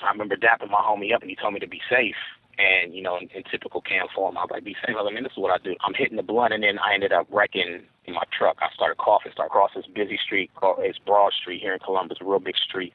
I 0.00 0.10
remember 0.12 0.36
dapping 0.36 0.70
my 0.70 0.80
homie 0.80 1.12
up, 1.12 1.22
and 1.22 1.30
he 1.30 1.34
told 1.34 1.54
me 1.54 1.58
to 1.60 1.66
be 1.66 1.80
safe. 1.90 2.14
And, 2.58 2.94
you 2.94 3.02
know, 3.02 3.18
in, 3.18 3.28
in 3.34 3.42
typical 3.50 3.82
cam 3.82 4.06
form, 4.14 4.38
I 4.38 4.42
was 4.42 4.50
like, 4.50 4.64
be 4.64 4.76
safe. 4.86 4.96
I 4.96 5.12
mean, 5.12 5.24
this 5.24 5.32
is 5.32 5.38
what 5.38 5.52
I 5.52 5.62
do. 5.62 5.76
I'm 5.84 5.92
hitting 5.92 6.16
the 6.16 6.22
blunt, 6.22 6.54
and 6.54 6.62
then 6.62 6.78
I 6.78 6.94
ended 6.94 7.12
up 7.12 7.26
wrecking 7.30 7.84
in 8.06 8.14
my 8.14 8.24
truck. 8.36 8.56
I 8.60 8.72
started 8.74 8.96
coughing, 8.96 9.32
started 9.32 9.50
crossing 9.50 9.82
this 9.82 9.90
busy 9.92 10.18
street, 10.24 10.50
uh, 10.62 10.72
it's 10.78 10.98
Broad 10.98 11.32
Street 11.32 11.60
here 11.60 11.74
in 11.74 11.80
Columbus, 11.80 12.18
a 12.20 12.24
real 12.24 12.40
big 12.40 12.56
street. 12.56 12.94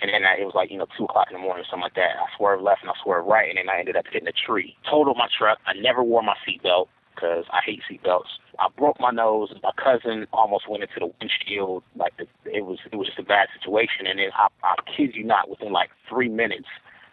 And 0.00 0.10
then 0.12 0.24
I, 0.24 0.40
it 0.40 0.44
was 0.44 0.54
like, 0.54 0.70
you 0.70 0.78
know, 0.78 0.86
2 0.96 1.04
o'clock 1.04 1.28
in 1.30 1.34
the 1.36 1.42
morning 1.42 1.62
or 1.62 1.66
something 1.68 1.84
like 1.84 1.94
that. 1.94 2.16
I 2.18 2.26
swerved 2.36 2.62
left 2.62 2.82
and 2.82 2.90
I 2.90 2.94
swerved 3.02 3.28
right, 3.28 3.48
and 3.48 3.58
then 3.58 3.68
I 3.68 3.78
ended 3.78 3.96
up 3.96 4.06
hitting 4.10 4.28
a 4.28 4.32
tree. 4.32 4.76
Totaled 4.88 5.18
my 5.18 5.28
truck. 5.36 5.58
I 5.66 5.74
never 5.74 6.02
wore 6.02 6.22
my 6.22 6.36
seatbelt 6.46 6.88
because 7.14 7.44
I 7.52 7.60
hate 7.64 7.80
seatbelts. 7.90 8.40
I 8.58 8.68
broke 8.76 8.98
my 8.98 9.10
nose. 9.10 9.54
My 9.62 9.70
cousin 9.76 10.26
almost 10.32 10.68
went 10.68 10.82
into 10.82 10.98
the 10.98 11.12
windshield. 11.20 11.84
Like 11.94 12.16
the, 12.16 12.26
it 12.50 12.64
was, 12.64 12.78
it 12.90 12.96
was 12.96 13.06
just 13.06 13.18
a 13.18 13.22
bad 13.22 13.48
situation. 13.58 14.06
And 14.06 14.18
then 14.18 14.30
I, 14.34 14.48
I 14.64 14.74
kid 14.96 15.14
you 15.14 15.24
not, 15.24 15.48
within 15.48 15.72
like 15.72 15.90
three 16.08 16.28
minutes, 16.28 16.68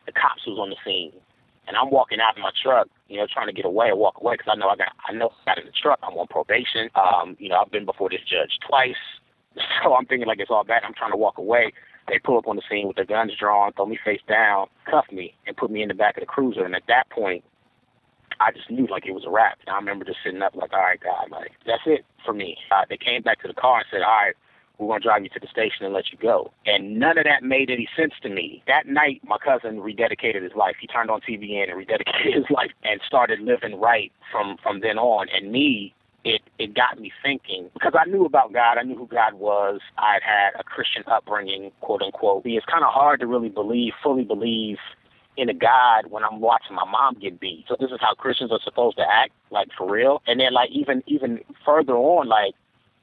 the 0.05 0.11
cops 0.11 0.47
was 0.47 0.57
on 0.57 0.69
the 0.69 0.77
scene, 0.83 1.13
and 1.67 1.77
I'm 1.77 1.89
walking 1.91 2.19
out 2.19 2.37
of 2.37 2.41
my 2.41 2.51
truck, 2.61 2.87
you 3.07 3.17
know, 3.17 3.27
trying 3.31 3.47
to 3.47 3.53
get 3.53 3.65
away 3.65 3.87
or 3.87 3.95
walk 3.95 4.15
away 4.19 4.35
because 4.35 4.51
I 4.51 4.57
know 4.57 4.69
I 4.69 4.75
got, 4.75 4.93
I 5.07 5.13
know 5.13 5.29
I 5.45 5.51
got 5.51 5.59
in 5.59 5.65
the 5.65 5.71
truck. 5.71 5.99
I'm 6.03 6.17
on 6.17 6.27
probation. 6.27 6.89
Um, 6.95 7.35
you 7.39 7.49
know, 7.49 7.57
I've 7.57 7.71
been 7.71 7.85
before 7.85 8.09
this 8.09 8.21
judge 8.21 8.51
twice, 8.67 8.95
so 9.83 9.95
I'm 9.95 10.05
thinking 10.05 10.27
like 10.27 10.39
it's 10.39 10.51
all 10.51 10.63
bad. 10.63 10.83
I'm 10.83 10.93
trying 10.93 11.11
to 11.11 11.17
walk 11.17 11.37
away. 11.37 11.73
They 12.07 12.19
pull 12.19 12.37
up 12.37 12.47
on 12.47 12.55
the 12.55 12.63
scene 12.69 12.87
with 12.87 12.95
their 12.95 13.05
guns 13.05 13.31
drawn, 13.39 13.73
throw 13.73 13.85
me 13.85 13.97
face 14.03 14.21
down, 14.27 14.67
cuff 14.89 15.05
me, 15.11 15.35
and 15.45 15.55
put 15.55 15.71
me 15.71 15.81
in 15.81 15.87
the 15.87 15.93
back 15.93 16.17
of 16.17 16.21
the 16.21 16.27
cruiser. 16.27 16.65
And 16.65 16.75
at 16.75 16.83
that 16.87 17.09
point, 17.09 17.43
I 18.39 18.51
just 18.51 18.69
knew 18.71 18.87
like 18.87 19.05
it 19.05 19.13
was 19.13 19.23
a 19.25 19.29
wrap. 19.29 19.59
And 19.65 19.73
I 19.73 19.77
remember 19.77 20.03
just 20.03 20.17
sitting 20.23 20.41
up 20.41 20.55
like, 20.55 20.73
all 20.73 20.79
right, 20.79 20.99
God, 20.99 21.29
like 21.31 21.51
that's 21.65 21.83
it 21.85 22.05
for 22.25 22.33
me. 22.33 22.57
Uh, 22.71 22.85
they 22.89 22.97
came 22.97 23.21
back 23.21 23.41
to 23.43 23.47
the 23.47 23.53
car 23.53 23.77
and 23.77 23.85
said, 23.91 24.01
all 24.01 24.09
right, 24.09 24.35
we're 24.81 24.87
going 24.87 25.01
to 25.01 25.07
drive 25.07 25.23
you 25.23 25.29
to 25.29 25.39
the 25.39 25.47
station 25.47 25.85
and 25.85 25.93
let 25.93 26.11
you 26.11 26.17
go. 26.17 26.51
And 26.65 26.99
none 26.99 27.17
of 27.17 27.25
that 27.25 27.43
made 27.43 27.69
any 27.69 27.87
sense 27.95 28.13
to 28.23 28.29
me. 28.29 28.63
That 28.67 28.87
night, 28.87 29.21
my 29.23 29.37
cousin 29.37 29.77
rededicated 29.77 30.41
his 30.41 30.53
life. 30.55 30.75
He 30.81 30.87
turned 30.87 31.11
on 31.11 31.21
TBN 31.21 31.71
and 31.71 31.87
rededicated 31.87 32.33
his 32.33 32.45
life 32.49 32.71
and 32.83 32.99
started 33.05 33.39
living 33.39 33.79
right 33.79 34.11
from 34.31 34.57
from 34.61 34.81
then 34.81 34.97
on. 34.97 35.27
And 35.29 35.51
me, 35.51 35.93
it 36.23 36.41
it 36.57 36.73
got 36.73 36.99
me 36.99 37.11
thinking 37.23 37.69
because 37.73 37.93
I 37.97 38.09
knew 38.09 38.25
about 38.25 38.53
God. 38.53 38.77
I 38.77 38.83
knew 38.83 38.97
who 38.97 39.07
God 39.07 39.35
was. 39.35 39.79
I 39.97 40.13
had 40.13 40.23
had 40.23 40.59
a 40.59 40.63
Christian 40.63 41.03
upbringing, 41.07 41.71
quote 41.81 42.01
unquote. 42.01 42.43
It's 42.45 42.65
kind 42.65 42.83
of 42.83 42.91
hard 42.91 43.19
to 43.19 43.27
really 43.27 43.49
believe, 43.49 43.93
fully 44.01 44.23
believe 44.23 44.77
in 45.37 45.49
a 45.49 45.53
God 45.53 46.07
when 46.09 46.23
I'm 46.23 46.41
watching 46.41 46.75
my 46.75 46.85
mom 46.85 47.15
get 47.19 47.39
beat. 47.39 47.65
So 47.67 47.75
this 47.79 47.91
is 47.91 47.99
how 48.01 48.13
Christians 48.15 48.51
are 48.51 48.59
supposed 48.63 48.97
to 48.97 49.03
act, 49.09 49.31
like 49.49 49.69
for 49.77 49.89
real. 49.89 50.21
And 50.27 50.39
then 50.39 50.53
like 50.53 50.69
even 50.71 51.03
even 51.07 51.39
further 51.65 51.93
on, 51.93 52.27
like 52.27 52.53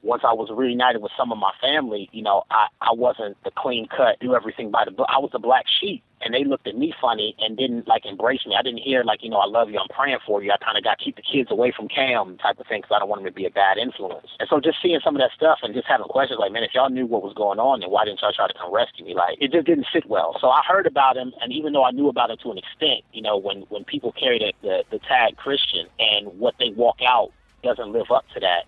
once 0.02 0.23
I 0.25 0.33
was 0.33 0.49
reunited 0.50 1.02
with 1.02 1.12
some 1.17 1.33
of 1.33 1.38
my 1.38 1.52
family, 1.61 2.09
you 2.12 2.23
know, 2.23 2.45
I, 2.50 2.69
I 2.81 2.93
wasn't 2.93 3.37
the 3.45 3.50
clean 3.50 3.88
cut, 3.88 4.19
do 4.21 4.35
everything 4.35 4.71
by 4.71 4.85
the 4.85 4.90
book. 4.90 5.07
I 5.09 5.19
was 5.19 5.31
the 5.33 5.38
black 5.38 5.64
sheep. 5.81 6.02
And 6.21 6.35
they 6.35 6.43
looked 6.43 6.67
at 6.67 6.76
me 6.76 6.93
funny 7.00 7.37
and 7.38 7.57
didn't 7.57 7.87
like 7.87 8.05
embrace 8.05 8.45
me. 8.45 8.57
I 8.59 8.62
didn't 8.62 8.81
hear 8.81 9.05
like, 9.05 9.23
you 9.23 9.31
know, 9.31 9.37
I 9.37 9.47
love 9.47 9.71
you, 9.71 9.78
I'm 9.78 9.87
praying 9.88 10.19
for 10.26 10.43
you. 10.43 10.50
I 10.50 10.57
kind 10.57 10.76
of 10.76 10.83
got 10.83 10.99
to 10.99 11.05
keep 11.05 11.14
the 11.14 11.23
kids 11.23 11.49
away 11.50 11.73
from 11.75 11.87
Cam 11.87 12.38
type 12.38 12.59
of 12.59 12.67
thing 12.67 12.81
because 12.81 12.95
I 12.95 12.99
don't 12.99 13.09
want 13.09 13.23
them 13.23 13.31
to 13.31 13.35
be 13.35 13.47
a 13.47 13.50
bad 13.50 13.78
influence. 13.78 14.26
And 14.40 14.49
so 14.49 14.59
just 14.59 14.78
seeing 14.83 14.99
some 15.05 15.14
of 15.14 15.21
that 15.21 15.31
stuff 15.37 15.59
and 15.62 15.75
just 15.75 15.87
having 15.87 16.07
questions 16.07 16.40
like, 16.40 16.50
man, 16.50 16.64
if 16.64 16.75
y'all 16.75 16.90
knew 16.90 17.07
what 17.07 17.23
was 17.23 17.35
going 17.35 17.61
on, 17.61 17.81
then 17.81 17.90
why 17.90 18.05
didn't 18.05 18.21
y'all 18.21 18.33
try 18.33 18.49
to 18.49 18.55
come 18.55 18.75
rescue 18.75 19.05
me? 19.05 19.14
Like, 19.14 19.38
it 19.40 19.52
just 19.52 19.67
didn't 19.67 19.87
sit 19.93 20.07
well. 20.07 20.37
So 20.40 20.50
I 20.50 20.62
heard 20.67 20.87
about 20.87 21.17
him, 21.17 21.33
and 21.40 21.52
even 21.52 21.73
though 21.73 21.85
I 21.85 21.93
knew 21.93 22.09
about 22.09 22.31
it 22.31 22.40
to 22.43 22.50
an 22.50 22.59
extent, 22.59 23.05
you 23.12 23.23
know, 23.23 23.37
when 23.37 23.62
when 23.69 23.85
people 23.85 24.11
carry 24.11 24.38
the 24.40 24.52
the, 24.67 24.83
the 24.90 24.99
tag 25.07 25.37
Christian 25.37 25.87
and 26.00 26.26
what 26.38 26.55
they 26.59 26.71
walk 26.71 26.99
out 27.07 27.31
doesn't 27.62 27.93
live 27.93 28.11
up 28.11 28.25
to 28.35 28.40
that 28.40 28.67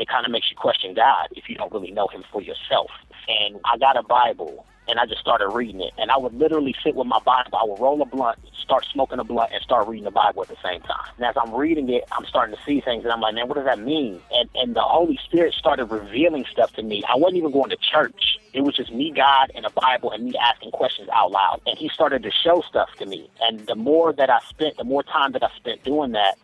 it 0.00 0.08
kind 0.08 0.24
of 0.24 0.32
makes 0.32 0.50
you 0.50 0.56
question 0.56 0.94
God 0.94 1.28
if 1.32 1.48
you 1.48 1.54
don't 1.54 1.72
really 1.72 1.90
know 1.90 2.08
Him 2.08 2.24
for 2.32 2.42
yourself. 2.42 2.90
And 3.28 3.60
I 3.64 3.78
got 3.78 3.96
a 3.96 4.02
Bible 4.02 4.66
and 4.88 4.98
I 4.98 5.06
just 5.06 5.20
started 5.20 5.48
reading 5.48 5.80
it. 5.80 5.92
And 5.98 6.10
I 6.10 6.16
would 6.16 6.34
literally 6.34 6.74
sit 6.82 6.96
with 6.96 7.06
my 7.06 7.20
Bible. 7.20 7.56
I 7.56 7.64
would 7.64 7.78
roll 7.78 8.02
a 8.02 8.04
blunt, 8.04 8.38
start 8.60 8.84
smoking 8.92 9.20
a 9.20 9.24
blunt, 9.24 9.52
and 9.52 9.62
start 9.62 9.86
reading 9.86 10.04
the 10.04 10.10
Bible 10.10 10.42
at 10.42 10.48
the 10.48 10.56
same 10.64 10.80
time. 10.80 11.06
And 11.16 11.26
as 11.26 11.36
I'm 11.36 11.54
reading 11.54 11.88
it, 11.90 12.04
I'm 12.10 12.24
starting 12.26 12.56
to 12.56 12.62
see 12.64 12.80
things, 12.80 13.04
and 13.04 13.12
I'm 13.12 13.20
like, 13.20 13.34
man, 13.34 13.46
what 13.46 13.54
does 13.54 13.66
that 13.66 13.78
mean? 13.78 14.20
And 14.32 14.50
and 14.56 14.74
the 14.74 14.82
Holy 14.82 15.18
Spirit 15.24 15.54
started 15.54 15.86
revealing 15.86 16.44
stuff 16.50 16.72
to 16.72 16.82
me. 16.82 17.04
I 17.08 17.16
wasn't 17.16 17.38
even 17.38 17.52
going 17.52 17.70
to 17.70 17.76
church. 17.76 18.38
It 18.52 18.62
was 18.62 18.74
just 18.74 18.92
me, 18.92 19.12
God, 19.14 19.52
and 19.54 19.64
a 19.64 19.70
Bible, 19.70 20.10
and 20.10 20.24
me 20.24 20.34
asking 20.36 20.72
questions 20.72 21.08
out 21.12 21.30
loud. 21.30 21.60
And 21.66 21.78
He 21.78 21.88
started 21.88 22.22
to 22.24 22.30
show 22.32 22.62
stuff 22.68 22.88
to 22.98 23.06
me. 23.06 23.30
And 23.42 23.60
the 23.66 23.76
more 23.76 24.12
that 24.14 24.28
I 24.28 24.40
spent, 24.48 24.76
the 24.76 24.84
more 24.84 25.04
time 25.04 25.32
that 25.32 25.44
I 25.44 25.50
spent 25.56 25.84
doing 25.84 26.12
that, 26.12 26.36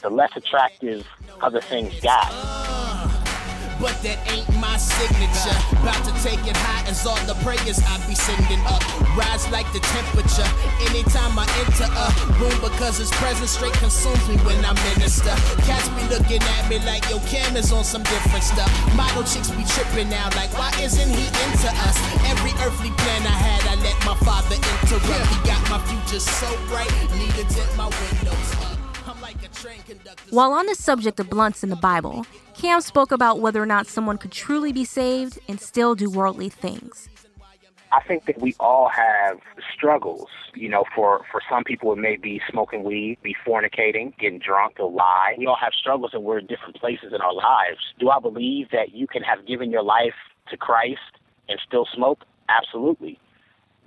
the 0.00 0.08
less 0.08 0.34
attractive 0.34 1.06
other 1.42 1.60
things 1.60 2.00
got 2.00 2.69
but 3.80 3.96
that 4.04 4.20
ain't 4.28 4.46
my 4.60 4.76
signature. 4.76 5.56
About 5.80 6.04
to 6.04 6.12
take 6.20 6.44
it 6.44 6.54
high 6.54 6.84
as 6.84 7.02
all 7.08 7.18
the 7.24 7.34
prayers 7.40 7.80
I 7.80 7.96
be 8.04 8.14
sending 8.14 8.60
up. 8.68 8.84
Rise 9.16 9.48
like 9.50 9.66
the 9.72 9.80
temperature 9.80 10.46
anytime 10.92 11.34
I 11.40 11.48
enter 11.64 11.88
a 11.88 12.06
room 12.36 12.54
because 12.60 13.00
his 13.00 13.10
presence 13.16 13.56
straight 13.56 13.72
consumes 13.80 14.20
me 14.28 14.36
when 14.44 14.60
I 14.64 14.76
minister. 14.92 15.32
Cats 15.64 15.88
be 15.96 16.04
looking 16.12 16.44
at 16.60 16.68
me 16.68 16.78
like 16.84 17.08
yo, 17.08 17.18
Cam 17.26 17.56
is 17.56 17.72
on 17.72 17.82
some 17.82 18.04
different 18.04 18.44
stuff. 18.44 18.70
Model 18.94 19.24
chicks 19.24 19.50
be 19.50 19.64
tripping 19.64 20.12
now, 20.12 20.28
like 20.36 20.52
why 20.54 20.70
isn't 20.78 21.08
he 21.08 21.26
into 21.26 21.70
us? 21.88 21.96
Every 22.28 22.52
earthly 22.60 22.92
plan 23.00 23.24
I 23.24 23.34
had, 23.34 23.64
I 23.64 23.74
let 23.80 23.96
my 24.04 24.14
father 24.20 24.60
interrupt. 24.60 25.26
He 25.32 25.38
got 25.48 25.62
my 25.72 25.80
future 25.88 26.20
so 26.20 26.48
bright, 26.68 26.92
need 27.16 27.32
to 27.40 27.44
tip 27.48 27.66
my 27.76 27.88
windows 27.88 28.52
up. 28.60 28.69
While 30.30 30.52
on 30.52 30.66
the 30.66 30.74
subject 30.74 31.20
of 31.20 31.28
blunts 31.28 31.62
in 31.62 31.70
the 31.70 31.76
Bible, 31.76 32.24
Cam 32.54 32.80
spoke 32.80 33.12
about 33.12 33.40
whether 33.40 33.62
or 33.62 33.66
not 33.66 33.86
someone 33.86 34.18
could 34.18 34.32
truly 34.32 34.72
be 34.72 34.84
saved 34.84 35.38
and 35.48 35.60
still 35.60 35.94
do 35.94 36.10
worldly 36.10 36.48
things. 36.48 37.08
I 37.92 38.00
think 38.02 38.26
that 38.26 38.40
we 38.40 38.54
all 38.60 38.88
have 38.88 39.40
struggles. 39.74 40.28
You 40.54 40.68
know, 40.68 40.84
for, 40.94 41.22
for 41.30 41.40
some 41.50 41.64
people, 41.64 41.92
it 41.92 41.98
may 41.98 42.16
be 42.16 42.40
smoking 42.48 42.84
weed, 42.84 43.18
be 43.22 43.34
fornicating, 43.46 44.16
getting 44.18 44.38
drunk, 44.38 44.78
or 44.78 44.90
lie. 44.90 45.34
We 45.38 45.46
all 45.46 45.58
have 45.60 45.72
struggles 45.72 46.12
and 46.14 46.22
we're 46.22 46.38
in 46.38 46.46
different 46.46 46.76
places 46.76 47.12
in 47.12 47.20
our 47.20 47.34
lives. 47.34 47.80
Do 47.98 48.10
I 48.10 48.20
believe 48.20 48.70
that 48.70 48.94
you 48.94 49.06
can 49.06 49.22
have 49.22 49.46
given 49.46 49.70
your 49.70 49.82
life 49.82 50.14
to 50.50 50.56
Christ 50.56 51.00
and 51.48 51.58
still 51.66 51.86
smoke? 51.92 52.20
Absolutely 52.48 53.18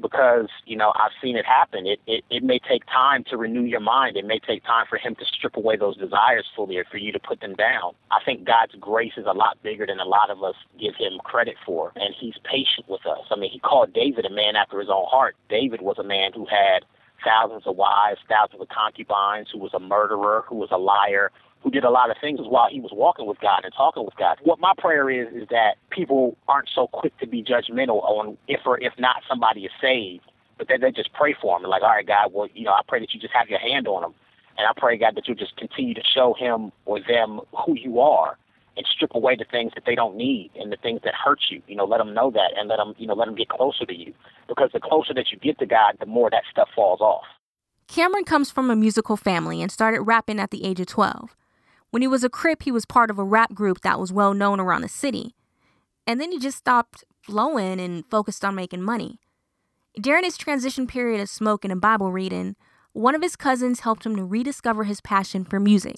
because 0.03 0.50
you 0.67 0.75
know 0.75 0.93
I've 0.95 1.13
seen 1.19 1.36
it 1.36 1.45
happen. 1.45 1.88
It, 1.88 2.00
it 2.05 2.24
it 2.29 2.43
may 2.43 2.60
take 2.60 2.86
time 2.86 3.24
to 3.29 3.38
renew 3.38 3.63
your 3.63 3.79
mind. 3.79 4.17
It 4.17 4.25
may 4.25 4.38
take 4.38 4.63
time 4.63 4.86
for 4.88 5.00
him 5.00 5.15
to 5.15 5.25
strip 5.25 5.57
away 5.57 5.77
those 5.77 5.98
desires 5.98 6.45
fully, 6.55 6.77
or 6.77 6.86
for 6.86 6.98
you 6.98 7.12
to 7.12 7.19
put 7.19 7.39
them 7.39 7.55
down. 7.55 7.93
I 8.12 8.19
think 8.24 8.45
God's 8.45 8.75
grace 8.79 9.13
is 9.17 9.25
a 9.25 9.33
lot 9.33 9.57
bigger 9.63 9.88
than 9.88 10.00
a 10.00 10.05
lot 10.05 10.29
of 10.29 10.43
us 10.43 10.55
give 10.79 10.95
him 10.95 11.17
credit 11.24 11.55
for, 11.65 11.93
and 11.95 12.13
He's 12.13 12.36
patient 12.43 12.88
with 12.88 13.05
us. 13.07 13.25
I 13.31 13.36
mean, 13.38 13.50
He 13.50 13.60
called 13.60 13.93
David 13.93 14.25
a 14.25 14.29
man 14.29 14.55
after 14.55 14.79
His 14.79 14.89
own 14.89 15.05
heart. 15.07 15.36
David 15.50 15.81
was 15.81 15.98
a 15.98 16.03
man 16.03 16.31
who 16.36 16.45
had 16.45 16.86
thousands 17.24 17.63
of 17.65 17.77
wives, 17.77 18.19
thousands 18.27 18.62
of 18.62 18.67
concubines, 18.69 19.48
who 19.51 19.60
was 19.60 19.74
a 19.74 19.79
murderer, 19.79 20.43
who 20.48 20.55
was 20.55 20.69
a 20.72 20.77
liar, 20.77 21.31
who 21.63 21.72
did 21.72 21.86
a 21.86 21.89
lot 21.89 22.12
of 22.12 22.17
things 22.20 22.39
while 22.43 22.70
he 22.70 22.82
was 22.82 22.91
walking 22.93 23.25
with 23.25 23.39
God 23.39 23.62
and 23.63 23.74
talking 23.74 24.03
with 24.03 24.15
God. 24.17 24.38
What 24.43 24.60
my 24.60 24.74
prayer 24.77 25.10
is 25.10 25.34
is 25.34 25.48
that 25.50 25.75
people 25.89 26.38
aren't 26.48 26.70
so 26.74 26.88
quick 26.88 27.17
to 27.20 27.27
be 27.27 27.41
judgmental 27.41 28.03
on 28.03 28.38
if 28.48 28.60
or 28.65 28.79
if 28.82 28.93
not 29.00 29.24
somebody 29.27 29.62
is 29.62 29.72
saved, 29.82 30.29
but 30.58 30.67
that 30.67 30.82
they 30.82 30.91
just 30.91 31.13
pray 31.13 31.36
for 31.41 31.58
them. 31.58 31.70
Like, 31.70 31.82
all 31.82 31.89
right, 31.89 32.05
God, 32.05 32.32
well, 32.34 32.50
you 32.53 32.65
know, 32.65 32.72
I 32.72 32.82
pray 32.88 33.00
that 33.00 33.13
you 33.13 33.20
just 33.20 33.34
have 33.34 33.48
your 33.48 33.60
hand 33.60 33.88
on 33.88 34.01
them, 34.01 34.13
and 34.58 34.67
I 34.67 34.72
pray, 34.75 34.98
God, 34.98 35.15
that 35.15 35.27
you 35.27 35.36
just 35.36 35.55
continue 35.55 35.93
to 35.93 36.03
show 36.03 36.36
him 36.38 36.72
or 36.86 37.00
them 37.00 37.39
who 37.65 37.75
you 37.77 38.00
are. 38.01 38.38
And 38.75 38.88
strip 38.88 39.13
away 39.13 39.36
the 39.36 39.46
things 39.46 39.72
that 39.75 39.84
they 39.86 39.93
don't 39.93 40.15
need 40.15 40.50
and 40.55 40.72
the 40.72 40.77
things 40.77 41.01
that 41.03 41.13
hurt 41.13 41.41
you. 41.51 41.62
You 41.67 41.75
know, 41.75 41.86
let 41.86 42.00
them 42.00 42.15
know 42.15 42.32
that 42.32 42.58
and 42.58 42.67
let 42.67 42.77
them, 42.77 42.96
you 42.98 43.05
know, 43.05 43.13
let 43.13 43.25
them 43.25 43.36
get 43.36 43.50
closer 43.50 43.86
to 43.86 43.93
you. 43.93 44.15
Because 44.48 44.72
the 44.74 44.79
closer 44.79 45.13
that 45.13 45.32
you 45.32 45.38
get 45.38 45.60
to 45.60 45.67
God, 45.67 45.98
the 46.00 46.08
more 46.08 46.32
that 46.32 46.41
stuff 46.50 46.70
falls 46.75 47.00
off. 47.00 47.22
Cameron 47.88 48.24
comes 48.24 48.50
from 48.50 48.72
a 48.72 48.75
musical 48.75 49.15
family 49.15 49.62
and 49.62 49.72
started 49.72 50.01
rapping 50.01 50.39
at 50.39 50.50
the 50.50 50.65
age 50.65 50.79
of 50.79 50.88
12. 50.88 51.36
When 51.93 52.01
he 52.01 52.07
was 52.07 52.23
a 52.23 52.29
Crip, 52.29 52.63
he 52.63 52.71
was 52.71 52.88
part 52.88 53.12
of 53.12 53.19
a 53.19 53.23
rap 53.23 53.53
group 53.53 53.81
that 53.81 54.00
was 54.00 54.12
well 54.12 54.33
known 54.33 54.59
around 54.59 54.81
the 54.81 54.89
city. 54.89 55.35
And 56.07 56.19
then 56.19 56.31
he 56.31 56.39
just 56.39 56.57
stopped 56.57 57.03
flowing 57.21 57.79
and 57.79 58.03
focused 58.09 58.43
on 58.43 58.55
making 58.55 58.81
money. 58.81 59.19
During 60.01 60.23
his 60.23 60.35
transition 60.35 60.88
period 60.88 61.21
of 61.21 61.29
smoking 61.29 61.69
and 61.69 61.79
Bible 61.79 62.12
reading, 62.12 62.55
one 62.93 63.13
of 63.13 63.21
his 63.21 63.35
cousins 63.35 63.81
helped 63.81 64.07
him 64.07 64.15
to 64.15 64.23
rediscover 64.23 64.85
his 64.85 65.01
passion 65.01 65.45
for 65.45 65.59
music. 65.59 65.97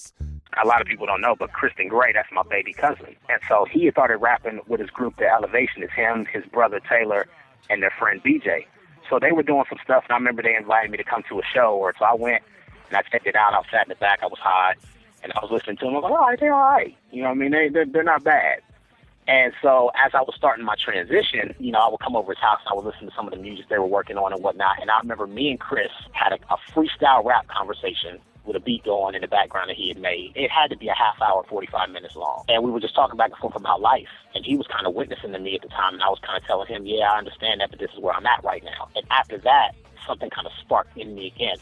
A 0.62 0.68
lot 0.68 0.82
of 0.82 0.88
people 0.88 1.08
don't 1.08 1.22
know, 1.22 1.34
but 1.34 1.54
Christon 1.54 1.88
Gray, 1.88 2.12
that's 2.12 2.28
my 2.34 2.44
baby 2.44 2.74
cousin. 2.74 3.16
And 3.30 3.40
so 3.48 3.66
he 3.72 3.90
started 3.90 4.18
rapping 4.18 4.60
with 4.68 4.82
his 4.82 4.90
group, 4.90 5.16
The 5.16 5.30
Elevation. 5.32 5.82
It's 5.82 5.94
him, 5.94 6.26
his 6.26 6.44
brother 6.52 6.82
Taylor, 6.90 7.26
and 7.70 7.82
their 7.82 7.94
friend 7.98 8.22
BJ. 8.22 8.66
So 9.10 9.18
they 9.18 9.32
were 9.32 9.44
doing 9.44 9.64
some 9.70 9.80
stuff, 9.82 10.04
and 10.10 10.12
I 10.12 10.18
remember 10.18 10.44
they 10.44 10.58
invited 10.58 10.92
me 10.92 10.98
to 10.98 11.06
come 11.06 11.24
to 11.30 11.40
a 11.40 11.44
show, 11.54 11.74
or 11.74 11.94
so 11.98 12.04
I 12.04 12.16
went 12.16 12.44
and 12.90 12.98
I 12.98 13.02
checked 13.04 13.28
it 13.28 13.38
out. 13.38 13.54
I 13.54 13.60
was 13.60 13.68
sat 13.72 13.86
in 13.86 13.90
the 13.90 13.96
back, 13.96 14.20
I 14.22 14.26
was 14.26 14.40
high, 14.40 14.74
and 15.26 15.34
I 15.34 15.40
was 15.42 15.52
listening 15.52 15.78
to 15.78 15.86
them. 15.86 15.96
I 15.96 15.98
was 15.98 16.04
like, 16.04 16.12
all 16.12 16.28
right, 16.28 16.40
they're 16.40 16.54
all 16.54 16.70
right. 16.70 16.96
You 17.12 17.24
know 17.24 17.30
what 17.30 17.36
I 17.36 17.38
mean? 17.40 17.52
They, 17.52 17.70
they're, 17.70 17.86
they're 17.86 18.04
not 18.04 18.24
bad. 18.24 18.62
And 19.28 19.54
so 19.60 19.90
as 19.98 20.12
I 20.14 20.22
was 20.22 20.36
starting 20.38 20.64
my 20.64 20.76
transition, 20.76 21.56
you 21.58 21.72
know, 21.72 21.80
I 21.80 21.90
would 21.90 22.00
come 22.00 22.16
over 22.16 22.34
to 22.34 22.38
his 22.38 22.42
house 22.42 22.60
and 22.64 22.72
I 22.72 22.76
would 22.76 22.86
listen 22.86 23.10
to 23.10 23.16
some 23.16 23.26
of 23.26 23.34
the 23.34 23.40
music 23.40 23.66
they 23.68 23.80
were 23.80 23.88
working 23.88 24.18
on 24.18 24.32
and 24.32 24.44
whatnot. 24.44 24.80
And 24.80 24.92
I 24.92 25.00
remember 25.00 25.26
me 25.26 25.50
and 25.50 25.60
Chris 25.60 25.90
had 26.12 26.32
a, 26.32 26.38
a 26.54 26.58
freestyle 26.72 27.26
rap 27.26 27.48
conversation 27.48 28.20
with 28.46 28.56
a 28.56 28.60
beat 28.60 28.84
going 28.84 29.16
in 29.16 29.22
the 29.22 29.28
background 29.28 29.72
that 29.72 29.78
he 29.78 29.88
had 29.88 29.98
made. 29.98 30.34
It 30.36 30.52
had 30.52 30.70
to 30.70 30.78
be 30.78 30.90
a 30.90 30.94
half 30.94 31.20
hour, 31.20 31.44
45 31.50 31.90
minutes 31.90 32.16
long. 32.16 32.46
And 32.48 32.64
we 32.64 32.70
were 32.70 32.80
just 32.80 32.94
talking 32.94 33.18
back 33.18 33.32
and 33.32 33.40
forth 33.40 33.56
about 33.56 33.82
life. 33.82 34.08
And 34.36 34.46
he 34.46 34.56
was 34.56 34.68
kind 34.68 34.86
of 34.86 34.94
witnessing 34.94 35.32
to 35.32 35.40
me 35.40 35.56
at 35.56 35.64
the 35.64 35.70
time. 35.70 35.96
And 35.96 36.04
I 36.04 36.10
was 36.10 36.20
kind 36.20 36.40
of 36.40 36.46
telling 36.46 36.68
him, 36.68 36.86
yeah, 36.86 37.12
I 37.12 37.18
understand 37.18 37.62
that, 37.62 37.72
but 37.72 37.80
this 37.80 37.90
is 37.96 38.00
where 38.00 38.14
I'm 38.14 38.28
at 38.28 38.44
right 38.44 38.64
now. 38.64 38.90
And 38.96 39.04
after 39.10 39.40
that, 39.40 39.72
something 40.06 40.30
kind 40.30 40.46
of 40.46 40.54
sparked 40.62 40.96
in 40.96 41.16
me 41.16 41.34
again 41.36 41.58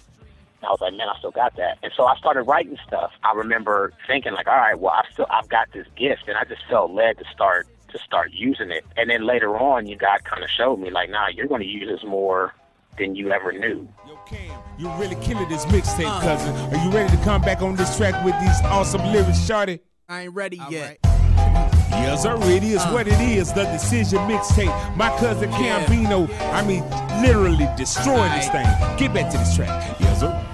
I 0.66 0.72
was 0.72 0.82
like, 0.82 0.94
man, 0.94 1.10
I 1.10 1.18
still 1.18 1.32
got 1.32 1.56
that. 1.58 1.78
And 1.84 1.92
so 1.96 2.06
I 2.06 2.16
started 2.18 2.44
writing 2.44 2.78
stuff. 2.88 3.12
I 3.24 3.34
remember 3.34 3.94
thinking 4.08 4.34
like, 4.34 4.48
all 4.48 4.56
right, 4.56 4.80
well, 4.80 4.94
I 4.94 5.04
still 5.12 5.28
I've 5.30 5.50
got 5.50 5.72
this 5.74 5.88
gift, 5.96 6.24
and 6.28 6.38
I 6.38 6.44
just 6.44 6.62
felt 6.70 6.92
led 6.92 7.18
to 7.20 7.26
start 7.34 7.68
to 7.90 8.00
start 8.00 8.32
using 8.32 8.72
it. 8.72 8.86
And 8.98 9.10
then 9.10 9.26
later 9.26 9.58
on, 9.58 9.88
you 9.88 9.96
God 9.96 10.24
kind 10.24 10.44
of 10.44 10.50
showed 10.50 10.80
me 10.80 10.90
like, 10.90 11.10
nah, 11.10 11.28
you're 11.28 11.48
going 11.48 11.62
to 11.62 11.68
use 11.68 11.90
this 11.90 12.08
more 12.08 12.54
than 12.98 13.16
you 13.16 13.32
ever 13.32 13.52
knew. 13.52 13.88
Yo, 14.08 14.16
Cam, 14.28 14.60
you 14.78 14.90
really 14.94 15.16
killing 15.16 15.50
this 15.50 15.66
mixtape, 15.66 16.06
uh, 16.06 16.22
cousin. 16.22 16.56
Are 16.56 16.84
you 16.84 16.92
ready 16.92 17.16
to 17.16 17.24
come 17.24 17.42
back 17.42 17.62
on 17.62 17.76
this 17.76 17.96
track 17.98 18.24
with 18.24 18.36
these 18.40 18.62
awesome 18.64 19.02
lyrics, 19.12 19.46
Shorty? 19.46 19.80
I 20.10 20.24
ain't 20.24 20.34
ready 20.34 20.60
All 20.60 20.72
yet. 20.72 21.00
Right. 21.04 21.70
Yes, 21.94 22.26
already 22.26 22.72
is 22.72 22.82
uh, 22.82 22.90
what 22.90 23.08
it 23.08 23.20
is. 23.22 23.54
The 23.54 23.66
decision 23.66 24.18
mixtape. 24.20 24.98
My 24.98 25.16
cousin 25.20 25.52
yeah. 25.52 25.86
KamBINO, 25.86 26.28
I 26.52 26.66
mean, 26.66 26.84
literally 27.22 27.70
destroying 27.78 28.18
right. 28.18 28.38
this 28.38 28.50
thing. 28.50 28.98
Get 28.98 29.14
back 29.14 29.32
to 29.32 29.38
this 29.38 29.56
track. 29.56 29.96
Yes, 30.00 30.20
sir. 30.20 30.53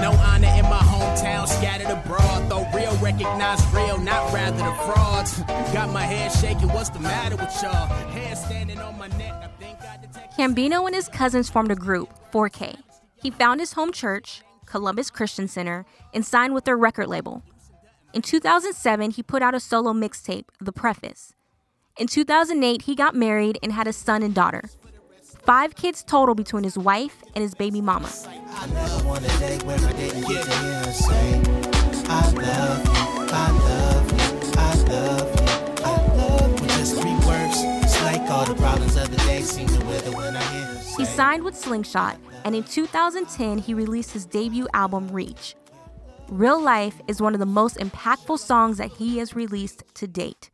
No 0.00 0.12
honor 0.12 0.48
in 0.48 0.62
my 0.64 0.78
hometown, 0.78 1.48
scattered 1.48 1.88
abroad. 1.88 2.48
Though 2.48 2.66
real 2.74 2.96
recognize 2.98 3.60
real, 3.74 3.98
not 3.98 4.32
rather 4.32 4.56
the 4.56 4.72
frauds. 4.84 5.38
Got 5.72 5.90
my 5.90 6.02
head 6.02 6.30
shaking. 6.32 6.68
What's 6.68 6.90
the 6.90 7.00
matter 7.00 7.36
with 7.36 7.52
y'all? 7.62 7.86
Hair 8.10 8.36
standing 8.36 8.78
on 8.78 8.96
my 8.98 9.08
neck. 9.08 9.32
I 9.32 9.48
think 9.60 9.80
I 9.82 9.96
detect. 9.96 10.36
KamBINO 10.36 10.86
and 10.86 10.94
his 10.94 11.08
cousins 11.08 11.50
formed 11.50 11.72
a 11.72 11.74
group, 11.74 12.08
4K. 12.32 12.76
He 13.16 13.30
found 13.30 13.58
his 13.58 13.72
home 13.72 13.92
church, 13.92 14.42
Columbus 14.66 15.10
Christian 15.10 15.48
Center, 15.48 15.84
and 16.14 16.24
signed 16.24 16.54
with 16.54 16.64
their 16.64 16.76
record 16.76 17.08
label. 17.08 17.42
In 18.14 18.22
2007, 18.22 19.10
he 19.12 19.22
put 19.22 19.42
out 19.42 19.54
a 19.54 19.60
solo 19.60 19.92
mixtape, 19.92 20.44
The 20.60 20.72
Preface. 20.72 21.34
In 21.98 22.06
2008, 22.06 22.82
he 22.82 22.94
got 22.94 23.16
married 23.16 23.58
and 23.62 23.72
had 23.72 23.88
a 23.88 23.92
son 23.92 24.22
and 24.22 24.32
daughter. 24.34 24.62
Five 25.48 25.76
kids 25.76 26.02
total 26.02 26.34
between 26.34 26.62
his 26.62 26.76
wife 26.76 27.24
and 27.34 27.40
his 27.40 27.54
baby 27.54 27.80
mama. 27.80 28.08
He 40.98 41.04
signed 41.06 41.44
with 41.44 41.56
Slingshot, 41.56 42.18
and 42.44 42.54
in 42.54 42.62
2010, 42.64 43.56
he 43.56 43.72
released 43.72 44.10
his 44.10 44.26
debut 44.26 44.68
album, 44.74 45.08
Reach. 45.08 45.54
Real 46.28 46.60
Life 46.60 47.00
is 47.08 47.22
one 47.22 47.32
of 47.32 47.40
the 47.40 47.46
most 47.46 47.78
impactful 47.78 48.38
songs 48.38 48.76
that 48.76 48.90
he 48.90 49.16
has 49.16 49.34
released 49.34 49.82
to 49.94 50.06
date. 50.06 50.50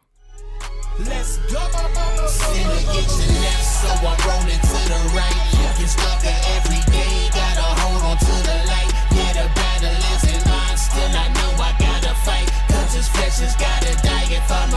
Let's 0.96 1.38
go. 1.50 1.58
get 1.58 3.10
left, 3.42 3.66
so 3.66 3.90
I'm 3.98 4.14
rolling 4.22 4.62
to 4.62 4.78
the 4.86 5.00
right. 5.10 5.34
Get 5.74 5.90
stuck 5.90 6.22
every 6.22 6.78
day, 6.86 7.28
gotta 7.34 7.66
hold 7.82 8.14
on 8.14 8.16
to 8.16 8.34
the 8.46 8.56
light. 8.70 8.94
Yeah, 9.10 9.42
the 9.42 9.50
battle 9.58 9.90
is 9.90 10.22
in 10.30 10.38
mine, 10.46 10.78
still 10.78 11.10
I 11.10 11.26
know 11.34 11.50
I 11.58 11.74
gotta 11.82 12.14
fight. 12.22 12.46
Cause 12.70 12.94
this 12.94 13.08
flesh 13.08 13.42
has 13.42 13.56
gotta 13.56 13.90
die 14.06 14.38
if 14.38 14.46
I'ma 14.46 14.73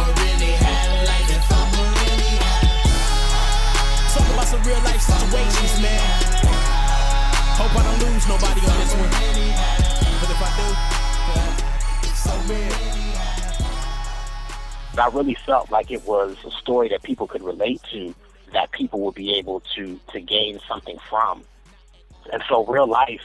I 15.00 15.08
really 15.08 15.36
felt 15.46 15.72
like 15.72 15.92
it 15.92 16.06
was 16.06 16.38
a 16.46 16.52
story 16.52 16.90
that 16.90 17.04
people 17.04 17.28
could 17.28 17.44
relate 17.44 17.82
to, 17.92 18.14
that 18.54 18.72
people 18.72 19.02
would 19.02 19.16
be 19.16 19.36
able 19.36 19.62
to 19.76 20.00
to 20.12 20.22
gain 20.22 20.60
something 20.68 20.98
from. 21.10 21.44
And 22.32 22.44
so 22.50 22.66
real 22.66 22.88
life 22.88 23.22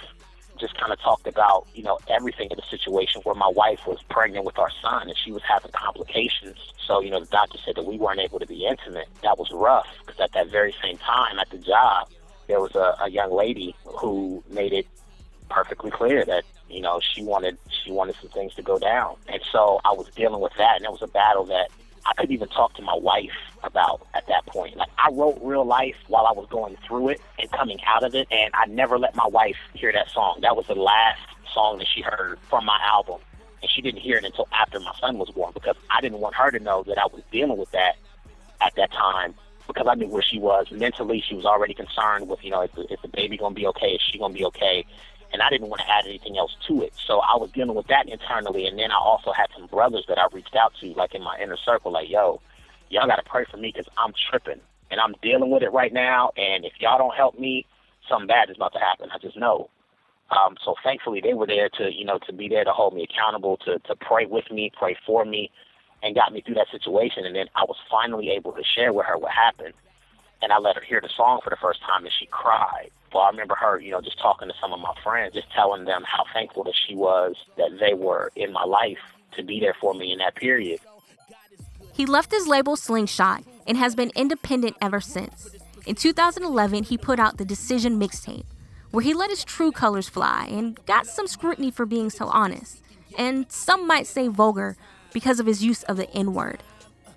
just 0.58 0.78
kind 0.78 0.92
of 0.92 1.00
talked 1.00 1.26
about, 1.26 1.66
you 1.74 1.82
know, 1.82 1.98
everything 2.08 2.48
in 2.50 2.56
the 2.56 2.62
situation 2.70 3.20
where 3.22 3.34
my 3.34 3.48
wife 3.48 3.80
was 3.86 3.98
pregnant 4.08 4.44
with 4.44 4.58
our 4.58 4.70
son 4.80 5.08
and 5.08 5.18
she 5.18 5.32
was 5.32 5.42
having 5.42 5.72
complications. 5.72 6.56
So, 6.86 7.00
you 7.00 7.10
know, 7.10 7.20
the 7.20 7.26
doctor 7.26 7.58
said 7.64 7.74
that 7.74 7.84
we 7.84 7.98
weren't 7.98 8.20
able 8.20 8.38
to 8.38 8.46
be 8.46 8.64
intimate. 8.64 9.08
That 9.22 9.38
was 9.38 9.50
rough 9.50 9.88
because 10.06 10.20
at 10.20 10.32
that 10.32 10.50
very 10.50 10.74
same 10.80 10.98
time 10.98 11.38
at 11.40 11.50
the 11.50 11.58
job, 11.58 12.08
there 12.46 12.60
was 12.60 12.74
a, 12.76 12.96
a 13.00 13.10
young 13.10 13.32
lady 13.32 13.74
who 13.84 14.42
made 14.50 14.72
it 14.72 14.86
perfectly 15.50 15.90
clear 15.90 16.24
that 16.24 16.44
you 16.72 16.80
know 16.80 17.00
she 17.00 17.22
wanted 17.22 17.58
she 17.84 17.90
wanted 17.90 18.16
some 18.20 18.30
things 18.30 18.54
to 18.54 18.62
go 18.62 18.78
down, 18.78 19.16
and 19.28 19.40
so 19.50 19.80
I 19.84 19.92
was 19.92 20.08
dealing 20.14 20.40
with 20.40 20.52
that, 20.58 20.76
and 20.76 20.84
it 20.84 20.90
was 20.90 21.02
a 21.02 21.06
battle 21.06 21.44
that 21.46 21.68
I 22.06 22.12
couldn't 22.16 22.34
even 22.34 22.48
talk 22.48 22.74
to 22.74 22.82
my 22.82 22.94
wife 22.94 23.30
about 23.62 24.06
at 24.14 24.26
that 24.28 24.46
point. 24.46 24.76
Like 24.76 24.90
I 24.98 25.10
wrote 25.12 25.38
real 25.42 25.64
life 25.64 25.96
while 26.08 26.26
I 26.26 26.32
was 26.32 26.48
going 26.50 26.76
through 26.86 27.10
it 27.10 27.20
and 27.38 27.50
coming 27.52 27.78
out 27.86 28.02
of 28.02 28.14
it, 28.14 28.26
and 28.30 28.52
I 28.54 28.66
never 28.66 28.98
let 28.98 29.14
my 29.14 29.26
wife 29.26 29.56
hear 29.74 29.92
that 29.92 30.10
song. 30.10 30.38
That 30.42 30.56
was 30.56 30.66
the 30.66 30.74
last 30.74 31.20
song 31.52 31.78
that 31.78 31.86
she 31.86 32.00
heard 32.00 32.38
from 32.48 32.64
my 32.64 32.78
album, 32.84 33.20
and 33.60 33.70
she 33.70 33.82
didn't 33.82 34.00
hear 34.00 34.16
it 34.16 34.24
until 34.24 34.48
after 34.52 34.80
my 34.80 34.94
son 35.00 35.18
was 35.18 35.30
born 35.30 35.52
because 35.54 35.76
I 35.90 36.00
didn't 36.00 36.18
want 36.18 36.34
her 36.34 36.50
to 36.50 36.58
know 36.58 36.82
that 36.84 36.98
I 36.98 37.06
was 37.12 37.22
dealing 37.30 37.58
with 37.58 37.70
that 37.72 37.96
at 38.60 38.74
that 38.76 38.92
time 38.92 39.34
because 39.66 39.86
I 39.88 39.94
knew 39.94 40.08
where 40.08 40.22
she 40.22 40.38
was 40.38 40.70
mentally. 40.70 41.22
She 41.26 41.34
was 41.34 41.44
already 41.44 41.74
concerned 41.74 42.28
with, 42.28 42.42
you 42.42 42.50
know, 42.50 42.62
is 42.62 42.70
the, 42.72 42.82
is 42.92 42.98
the 43.02 43.08
baby 43.08 43.36
going 43.36 43.54
to 43.54 43.60
be 43.60 43.66
okay? 43.68 43.92
Is 43.92 44.00
she 44.02 44.18
going 44.18 44.32
to 44.32 44.38
be 44.38 44.44
okay? 44.46 44.84
And 45.32 45.42
I 45.42 45.48
didn't 45.50 45.68
want 45.68 45.80
to 45.80 45.90
add 45.90 46.06
anything 46.06 46.36
else 46.38 46.54
to 46.68 46.82
it. 46.82 46.92
So 47.06 47.20
I 47.20 47.36
was 47.36 47.50
dealing 47.54 47.74
with 47.74 47.86
that 47.88 48.08
internally, 48.08 48.66
and 48.66 48.78
then 48.78 48.90
I 48.90 48.96
also 48.96 49.32
had 49.32 49.46
some 49.56 49.66
brothers 49.66 50.04
that 50.08 50.18
I 50.18 50.26
reached 50.32 50.54
out 50.54 50.72
to, 50.80 50.92
like 50.94 51.14
in 51.14 51.22
my 51.22 51.38
inner 51.42 51.56
circle, 51.64 51.92
like, 51.92 52.08
yo, 52.08 52.40
y'all 52.90 53.06
got 53.06 53.16
to 53.16 53.28
pray 53.28 53.44
for 53.50 53.56
me 53.56 53.72
because 53.74 53.90
I'm 53.96 54.12
tripping 54.30 54.60
and 54.90 55.00
I'm 55.00 55.14
dealing 55.22 55.50
with 55.50 55.62
it 55.62 55.72
right 55.72 55.92
now. 55.92 56.30
And 56.36 56.64
if 56.64 56.74
y'all 56.78 56.98
don't 56.98 57.16
help 57.16 57.38
me, 57.38 57.66
something 58.08 58.26
bad 58.26 58.50
is 58.50 58.56
about 58.56 58.74
to 58.74 58.78
happen. 58.78 59.08
I 59.12 59.18
just 59.18 59.36
know. 59.36 59.70
Um, 60.30 60.56
so 60.64 60.74
thankfully, 60.84 61.20
they 61.20 61.34
were 61.34 61.46
there 61.46 61.68
to, 61.78 61.90
you 61.92 62.04
know, 62.04 62.18
to 62.26 62.32
be 62.32 62.48
there 62.48 62.64
to 62.64 62.72
hold 62.72 62.94
me 62.94 63.04
accountable, 63.04 63.56
to 63.58 63.78
to 63.80 63.96
pray 63.96 64.26
with 64.26 64.50
me, 64.50 64.70
pray 64.78 64.96
for 65.04 65.24
me, 65.24 65.50
and 66.02 66.14
got 66.14 66.32
me 66.32 66.40
through 66.40 66.54
that 66.54 66.68
situation. 66.70 67.24
And 67.26 67.36
then 67.36 67.46
I 67.54 67.64
was 67.64 67.76
finally 67.90 68.30
able 68.30 68.52
to 68.52 68.62
share 68.74 68.92
with 68.92 69.06
her 69.06 69.18
what 69.18 69.32
happened, 69.32 69.74
and 70.42 70.52
I 70.52 70.58
let 70.58 70.76
her 70.76 70.82
hear 70.82 71.00
the 71.00 71.10
song 71.16 71.40
for 71.42 71.50
the 71.50 71.56
first 71.56 71.80
time, 71.80 72.04
and 72.04 72.12
she 72.18 72.26
cried 72.26 72.90
well, 73.12 73.24
I 73.24 73.30
remember 73.30 73.54
her, 73.54 73.78
you 73.78 73.90
know, 73.90 74.00
just 74.00 74.18
talking 74.18 74.48
to 74.48 74.54
some 74.60 74.72
of 74.72 74.80
my 74.80 74.94
friends, 75.02 75.34
just 75.34 75.50
telling 75.52 75.84
them 75.84 76.02
how 76.04 76.24
thankful 76.32 76.64
that 76.64 76.74
she 76.86 76.94
was 76.94 77.36
that 77.56 77.78
they 77.78 77.94
were 77.94 78.30
in 78.36 78.52
my 78.52 78.64
life 78.64 78.98
to 79.36 79.42
be 79.42 79.60
there 79.60 79.76
for 79.80 79.94
me 79.94 80.12
in 80.12 80.18
that 80.18 80.34
period. 80.34 80.80
He 81.94 82.06
left 82.06 82.30
his 82.30 82.46
label 82.46 82.76
Slingshot 82.76 83.44
and 83.66 83.76
has 83.76 83.94
been 83.94 84.12
independent 84.14 84.76
ever 84.80 85.00
since. 85.00 85.54
In 85.86 85.94
2011, 85.94 86.84
he 86.84 86.96
put 86.96 87.18
out 87.18 87.36
the 87.36 87.44
Decision 87.44 87.98
mixtape, 87.98 88.44
where 88.90 89.02
he 89.02 89.14
let 89.14 89.30
his 89.30 89.44
true 89.44 89.72
colors 89.72 90.08
fly 90.08 90.46
and 90.50 90.78
got 90.86 91.06
some 91.06 91.26
scrutiny 91.26 91.70
for 91.70 91.86
being 91.86 92.08
so 92.08 92.28
honest, 92.28 92.82
and 93.18 93.50
some 93.50 93.86
might 93.86 94.06
say 94.06 94.28
vulgar 94.28 94.76
because 95.12 95.40
of 95.40 95.46
his 95.46 95.62
use 95.62 95.82
of 95.84 95.96
the 95.96 96.10
N 96.12 96.32
word. 96.32 96.62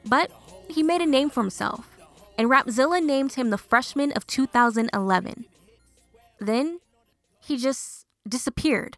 But 0.06 0.32
he 0.70 0.84
made 0.84 1.02
a 1.02 1.06
name 1.06 1.30
for 1.30 1.42
himself, 1.42 1.95
and 2.38 2.50
Rapzilla 2.50 3.04
named 3.04 3.34
him 3.34 3.50
the 3.50 3.58
freshman 3.58 4.12
of 4.12 4.28
2011. 4.28 5.46
Then 6.40 6.80
he 7.42 7.58
just 7.58 8.06
disappeared. 8.28 8.98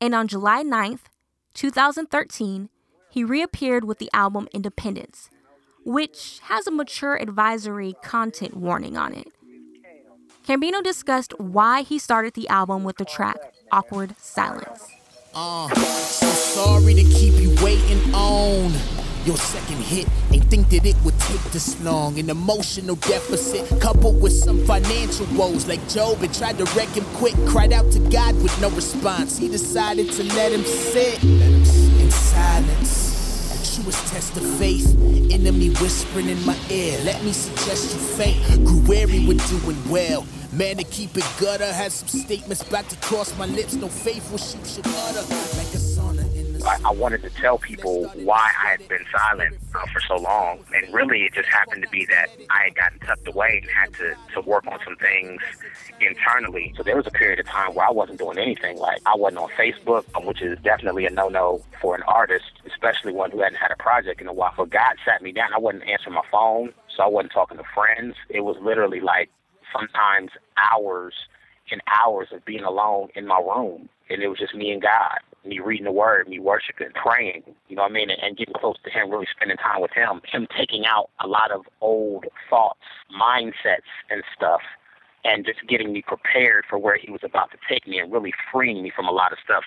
And 0.00 0.14
on 0.14 0.28
July 0.28 0.62
9th, 0.62 1.00
2013, 1.54 2.68
he 3.10 3.24
reappeared 3.24 3.84
with 3.84 3.98
the 3.98 4.10
album 4.12 4.46
Independence, 4.52 5.30
which 5.84 6.40
has 6.44 6.66
a 6.66 6.70
mature 6.70 7.16
advisory 7.16 7.94
content 8.02 8.56
warning 8.56 8.96
on 8.96 9.14
it. 9.14 9.28
KamBINO 10.46 10.82
discussed 10.82 11.32
why 11.40 11.82
he 11.82 11.98
started 11.98 12.34
the 12.34 12.48
album 12.48 12.84
with 12.84 12.98
the 12.98 13.04
track 13.04 13.38
Awkward 13.72 14.14
Silence. 14.18 14.86
Uh, 15.34 15.68
so 15.74 16.26
sorry 16.26 16.94
to 16.94 17.02
keep 17.02 17.34
you 17.34 17.54
waiting 17.62 18.14
on 18.14 18.72
your 19.26 19.36
second 19.36 19.78
hit. 19.78 20.06
Ain't 20.30 20.44
think 20.44 20.68
that 20.70 20.86
it 20.86 20.96
would 21.04 21.18
take 21.20 21.42
this 21.50 21.80
long. 21.82 22.18
An 22.18 22.30
emotional 22.30 22.96
deficit 22.96 23.80
coupled 23.80 24.22
with 24.22 24.32
some 24.32 24.64
financial 24.64 25.26
woes 25.36 25.66
like 25.66 25.86
Job 25.88 26.22
and 26.22 26.32
tried 26.32 26.58
to 26.58 26.64
wreck 26.76 26.88
him 26.88 27.04
quick. 27.16 27.34
Cried 27.46 27.72
out 27.72 27.90
to 27.92 27.98
God 28.10 28.34
with 28.42 28.58
no 28.60 28.70
response. 28.70 29.36
He 29.36 29.48
decided 29.48 30.12
to 30.12 30.22
let 30.22 30.52
him 30.52 30.64
sit 30.64 31.22
in 31.24 32.10
silence. 32.10 33.04
Truest 33.74 34.06
test 34.06 34.36
of 34.36 34.58
faith. 34.58 34.96
Enemy 35.30 35.70
whispering 35.80 36.28
in 36.28 36.46
my 36.46 36.56
ear. 36.70 36.98
Let 37.04 37.22
me 37.24 37.32
suggest 37.32 37.94
you 37.94 38.00
faint. 38.00 38.64
Grew 38.64 38.80
weary 38.86 39.26
with 39.26 39.46
doing 39.50 39.76
well. 39.90 40.24
Man, 40.52 40.76
to 40.76 40.84
keep 40.84 41.16
it 41.16 41.26
gutter, 41.38 41.70
had 41.70 41.92
some 41.92 42.08
statements 42.08 42.62
about 42.62 42.88
to 42.88 42.96
cross 42.96 43.36
my 43.36 43.46
lips. 43.46 43.74
No 43.74 43.88
faithful 43.88 44.38
sheep 44.38 44.64
should 44.64 44.86
utter 44.86 45.20
like 45.58 45.74
a 45.74 45.85
I, 46.66 46.78
I 46.84 46.90
wanted 46.92 47.22
to 47.22 47.30
tell 47.30 47.58
people 47.58 48.04
why 48.14 48.50
I 48.62 48.70
had 48.70 48.88
been 48.88 49.04
silent 49.16 49.56
uh, 49.74 49.86
for 49.92 50.00
so 50.00 50.16
long. 50.16 50.64
And 50.74 50.92
really, 50.92 51.22
it 51.22 51.34
just 51.34 51.48
happened 51.48 51.82
to 51.82 51.88
be 51.88 52.06
that 52.06 52.26
I 52.50 52.64
had 52.64 52.74
gotten 52.74 52.98
tucked 53.00 53.28
away 53.28 53.60
and 53.62 53.70
had 53.70 53.94
to, 53.94 54.14
to 54.34 54.40
work 54.48 54.66
on 54.66 54.78
some 54.84 54.96
things 54.96 55.40
internally. 56.00 56.74
So 56.76 56.82
there 56.82 56.96
was 56.96 57.06
a 57.06 57.10
period 57.10 57.40
of 57.40 57.46
time 57.46 57.74
where 57.74 57.86
I 57.86 57.90
wasn't 57.90 58.18
doing 58.18 58.38
anything. 58.38 58.78
Like, 58.78 59.00
I 59.06 59.14
wasn't 59.16 59.38
on 59.38 59.50
Facebook, 59.50 60.04
um, 60.14 60.26
which 60.26 60.42
is 60.42 60.58
definitely 60.62 61.06
a 61.06 61.10
no 61.10 61.28
no 61.28 61.62
for 61.80 61.94
an 61.94 62.02
artist, 62.02 62.52
especially 62.66 63.12
one 63.12 63.30
who 63.30 63.40
hadn't 63.40 63.58
had 63.58 63.70
a 63.70 63.76
project 63.76 64.20
in 64.20 64.26
a 64.26 64.32
while. 64.32 64.52
So 64.56 64.66
God 64.66 64.96
sat 65.04 65.22
me 65.22 65.32
down. 65.32 65.52
I 65.54 65.58
wasn't 65.58 65.84
answering 65.84 66.14
my 66.14 66.24
phone, 66.30 66.72
so 66.94 67.02
I 67.02 67.06
wasn't 67.06 67.32
talking 67.32 67.58
to 67.58 67.64
friends. 67.74 68.16
It 68.28 68.40
was 68.40 68.56
literally 68.60 69.00
like 69.00 69.30
sometimes 69.72 70.30
hours 70.56 71.14
and 71.70 71.80
hours 71.86 72.28
of 72.32 72.44
being 72.44 72.62
alone 72.64 73.08
in 73.14 73.26
my 73.26 73.38
room, 73.40 73.88
and 74.08 74.22
it 74.22 74.28
was 74.28 74.38
just 74.38 74.54
me 74.54 74.70
and 74.70 74.82
God, 74.82 75.18
me 75.46 75.60
reading 75.60 75.84
the 75.84 75.92
Word, 75.92 76.28
me 76.28 76.38
worshiping, 76.38 76.88
praying. 76.94 77.42
You 77.68 77.76
know 77.76 77.82
what 77.82 77.90
I 77.90 77.94
mean, 77.94 78.10
and, 78.10 78.22
and 78.22 78.36
getting 78.36 78.54
close 78.54 78.76
to 78.84 78.90
Him, 78.90 79.10
really 79.10 79.26
spending 79.34 79.56
time 79.56 79.80
with 79.80 79.92
Him. 79.92 80.20
Him 80.30 80.46
taking 80.56 80.84
out 80.86 81.10
a 81.22 81.26
lot 81.26 81.50
of 81.50 81.62
old 81.80 82.24
thoughts, 82.50 82.80
mindsets, 83.12 83.88
and 84.10 84.22
stuff 84.36 84.60
and 85.26 85.44
just 85.44 85.58
getting 85.68 85.92
me 85.92 86.02
prepared 86.02 86.64
for 86.68 86.78
where 86.78 86.96
he 86.96 87.10
was 87.10 87.20
about 87.24 87.50
to 87.50 87.58
take 87.68 87.86
me 87.86 87.98
and 87.98 88.12
really 88.12 88.32
freeing 88.52 88.82
me 88.82 88.92
from 88.94 89.06
a 89.06 89.10
lot 89.10 89.32
of 89.32 89.38
stuff. 89.44 89.64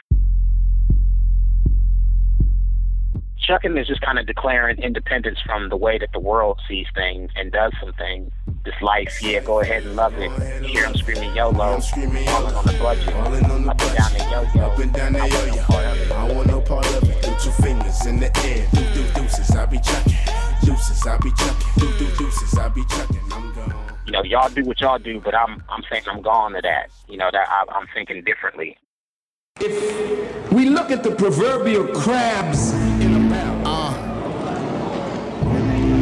Shucking 3.37 3.77
is 3.77 3.87
just 3.87 4.01
kind 4.01 4.19
of 4.19 4.27
declaring 4.27 4.77
independence 4.81 5.39
from 5.45 5.69
the 5.69 5.77
way 5.77 5.97
that 5.97 6.09
the 6.13 6.19
world 6.19 6.59
sees 6.67 6.85
things 6.95 7.31
and 7.35 7.51
does 7.51 7.73
some 7.81 7.93
things. 7.93 8.31
This 8.65 8.75
life, 8.81 9.21
yeah, 9.21 9.39
go 9.39 9.61
ahead 9.61 9.83
and 9.83 9.95
love 9.95 10.13
it. 10.17 10.29
You 10.61 10.67
hear 10.67 10.83
them 10.83 10.95
screaming 10.95 11.33
YOLO, 11.33 11.79
falling 11.79 12.27
on 12.27 12.65
the 12.65 12.77
budget, 12.81 13.15
up 13.15 13.27
and 13.31 13.47
down 13.47 14.13
the 14.13 14.27
yo-yo. 14.29 14.65
Up 14.65 14.79
and 14.79 14.93
down 14.93 15.13
the 15.13 15.19
yo-yo. 15.19 16.15
I 16.15 16.31
want 16.33 16.47
no 16.47 16.59
part 16.59 16.85
of 16.87 17.03
it. 17.09 17.21
Do 17.21 17.33
two 17.39 17.51
fingers 17.63 18.05
in 18.05 18.19
the 18.19 18.25
air. 18.43 18.67
Do 18.73 18.81
do 18.93 19.03
deuces, 19.13 19.55
I 19.55 19.65
be 19.65 19.79
chucking. 19.79 20.13
Deuces, 20.63 21.07
I 21.07 21.17
be 21.17 21.31
chucking. 21.31 21.67
Do 21.77 21.97
do 21.97 22.17
deuces, 22.17 22.57
I 22.57 22.67
be 22.67 22.83
chucking. 22.89 23.21
I'm 23.31 23.53
gone. 23.53 23.73
You 24.05 24.11
know, 24.11 24.23
y'all 24.23 24.49
do 24.49 24.65
what 24.65 24.81
y'all 24.81 24.99
do, 24.99 25.21
but 25.21 25.33
I'm 25.33 25.63
I'm 25.69 25.83
saying 25.89 26.03
I'm 26.07 26.21
gone 26.21 26.51
to 26.53 26.61
that. 26.61 26.89
You 27.07 27.17
know, 27.17 27.29
that 27.31 27.47
I, 27.49 27.63
I'm 27.71 27.87
thinking 27.93 28.23
differently. 28.23 28.77
If 29.61 30.51
we 30.51 30.65
look 30.69 30.91
at 30.91 31.03
the 31.03 31.11
proverbial 31.11 31.87
crabs 31.95 32.73
in 32.73 33.15
a 33.15 33.29
barrel, 33.29 33.67
uh. 33.67 33.93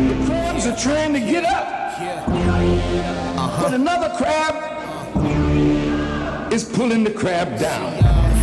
the 0.09 0.25
crabs 0.25 0.65
are 0.65 0.75
trying 0.75 1.13
to 1.13 1.19
get 1.19 1.45
up. 1.45 1.86
Uh-huh. 2.99 3.63
But 3.63 3.73
another 3.73 4.09
crab 4.17 4.53
is 6.51 6.63
pulling 6.63 7.03
the 7.03 7.11
crab 7.11 7.59
down. 7.59 7.97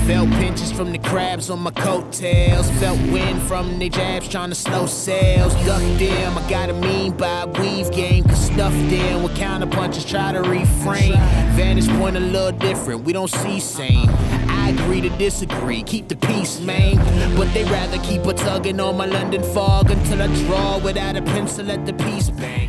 Felt 0.06 0.28
pinches 0.32 0.70
from 0.70 0.92
the 0.92 0.98
crabs 0.98 1.48
on 1.48 1.60
my 1.60 1.70
coattails. 1.70 2.70
Felt 2.72 3.00
wind 3.10 3.40
from 3.42 3.78
the 3.78 3.88
jabs 3.88 4.28
trying 4.28 4.50
to 4.50 4.54
slow 4.54 4.84
sales. 4.84 5.54
Duck 5.64 5.80
them, 5.98 6.36
I 6.36 6.50
got 6.50 6.68
a 6.68 6.74
mean 6.74 7.16
by 7.16 7.46
weave 7.46 7.90
game. 7.90 8.24
Cause 8.24 8.44
stuff 8.44 8.74
them 8.90 9.22
with 9.22 9.34
counter 9.34 9.66
punches, 9.66 10.04
try 10.04 10.32
to 10.32 10.42
reframe. 10.42 11.16
Vantage 11.54 11.88
point 11.98 12.16
a 12.16 12.20
little 12.20 12.52
different, 12.52 13.04
we 13.04 13.14
don't 13.14 13.30
see 13.30 13.58
same. 13.58 14.10
I 14.46 14.76
agree 14.76 15.00
to 15.00 15.08
disagree, 15.16 15.82
keep 15.82 16.08
the 16.08 16.16
peace, 16.16 16.60
man. 16.60 16.96
But 17.36 17.54
they 17.54 17.64
rather 17.64 17.98
keep 18.00 18.26
a 18.26 18.34
tugging 18.34 18.80
on 18.80 18.98
my 18.98 19.06
London 19.06 19.42
fog 19.54 19.90
until 19.90 20.20
I 20.20 20.26
draw 20.44 20.78
without 20.78 21.16
a 21.16 21.22
pencil 21.22 21.70
at 21.70 21.86
the 21.86 21.94
peace 21.94 22.28
bang. 22.28 22.68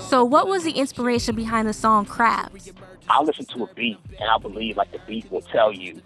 So, 0.00 0.24
what 0.24 0.46
was 0.46 0.64
the 0.64 0.72
inspiration 0.72 1.34
behind 1.34 1.68
the 1.68 1.72
song 1.72 2.04
Crabs? 2.04 2.72
I 3.08 3.22
listen 3.22 3.44
to 3.46 3.64
a 3.64 3.74
beat, 3.74 3.98
and 4.20 4.30
I 4.30 4.38
believe 4.38 4.76
like 4.76 4.92
the 4.92 5.00
beat 5.06 5.30
will 5.30 5.42
tell 5.42 5.72
you 5.72 6.00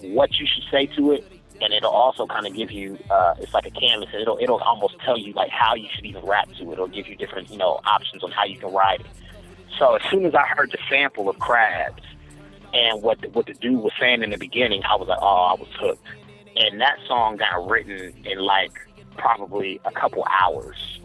what 0.00 0.38
you 0.38 0.46
should 0.46 0.64
say 0.70 0.86
to 0.86 1.12
it, 1.12 1.24
and 1.60 1.72
it'll 1.72 1.90
also 1.90 2.26
kind 2.26 2.46
of 2.46 2.54
give 2.54 2.70
you 2.70 2.98
uh, 3.10 3.34
it's 3.38 3.54
like 3.54 3.66
a 3.66 3.70
canvas, 3.70 4.08
and 4.12 4.22
it'll 4.22 4.38
it'll 4.38 4.58
almost 4.58 4.98
tell 5.00 5.18
you 5.18 5.32
like 5.32 5.50
how 5.50 5.74
you 5.74 5.88
should 5.94 6.04
even 6.04 6.24
rap 6.24 6.48
to 6.58 6.70
it. 6.70 6.72
It'll 6.72 6.88
give 6.88 7.06
you 7.06 7.16
different 7.16 7.50
you 7.50 7.58
know 7.58 7.80
options 7.84 8.22
on 8.22 8.30
how 8.30 8.44
you 8.44 8.58
can 8.58 8.72
write 8.72 9.00
it. 9.00 9.06
So 9.78 9.96
as 9.96 10.02
soon 10.10 10.24
as 10.24 10.34
I 10.34 10.46
heard 10.46 10.70
the 10.70 10.78
sample 10.88 11.28
of 11.28 11.38
Crabs 11.38 12.02
and 12.72 13.02
what 13.02 13.20
the, 13.20 13.28
what 13.30 13.46
the 13.46 13.54
dude 13.54 13.80
was 13.80 13.92
saying 13.98 14.22
in 14.22 14.30
the 14.30 14.38
beginning, 14.38 14.82
I 14.84 14.96
was 14.96 15.08
like, 15.08 15.18
oh, 15.20 15.26
I 15.26 15.54
was 15.54 15.68
hooked. 15.78 16.06
And 16.56 16.80
that 16.80 16.96
song 17.06 17.36
got 17.36 17.68
written 17.68 18.14
in 18.24 18.38
like 18.38 18.72
probably 19.18 19.80
a 19.84 19.90
couple 19.90 20.24
hours, 20.30 21.00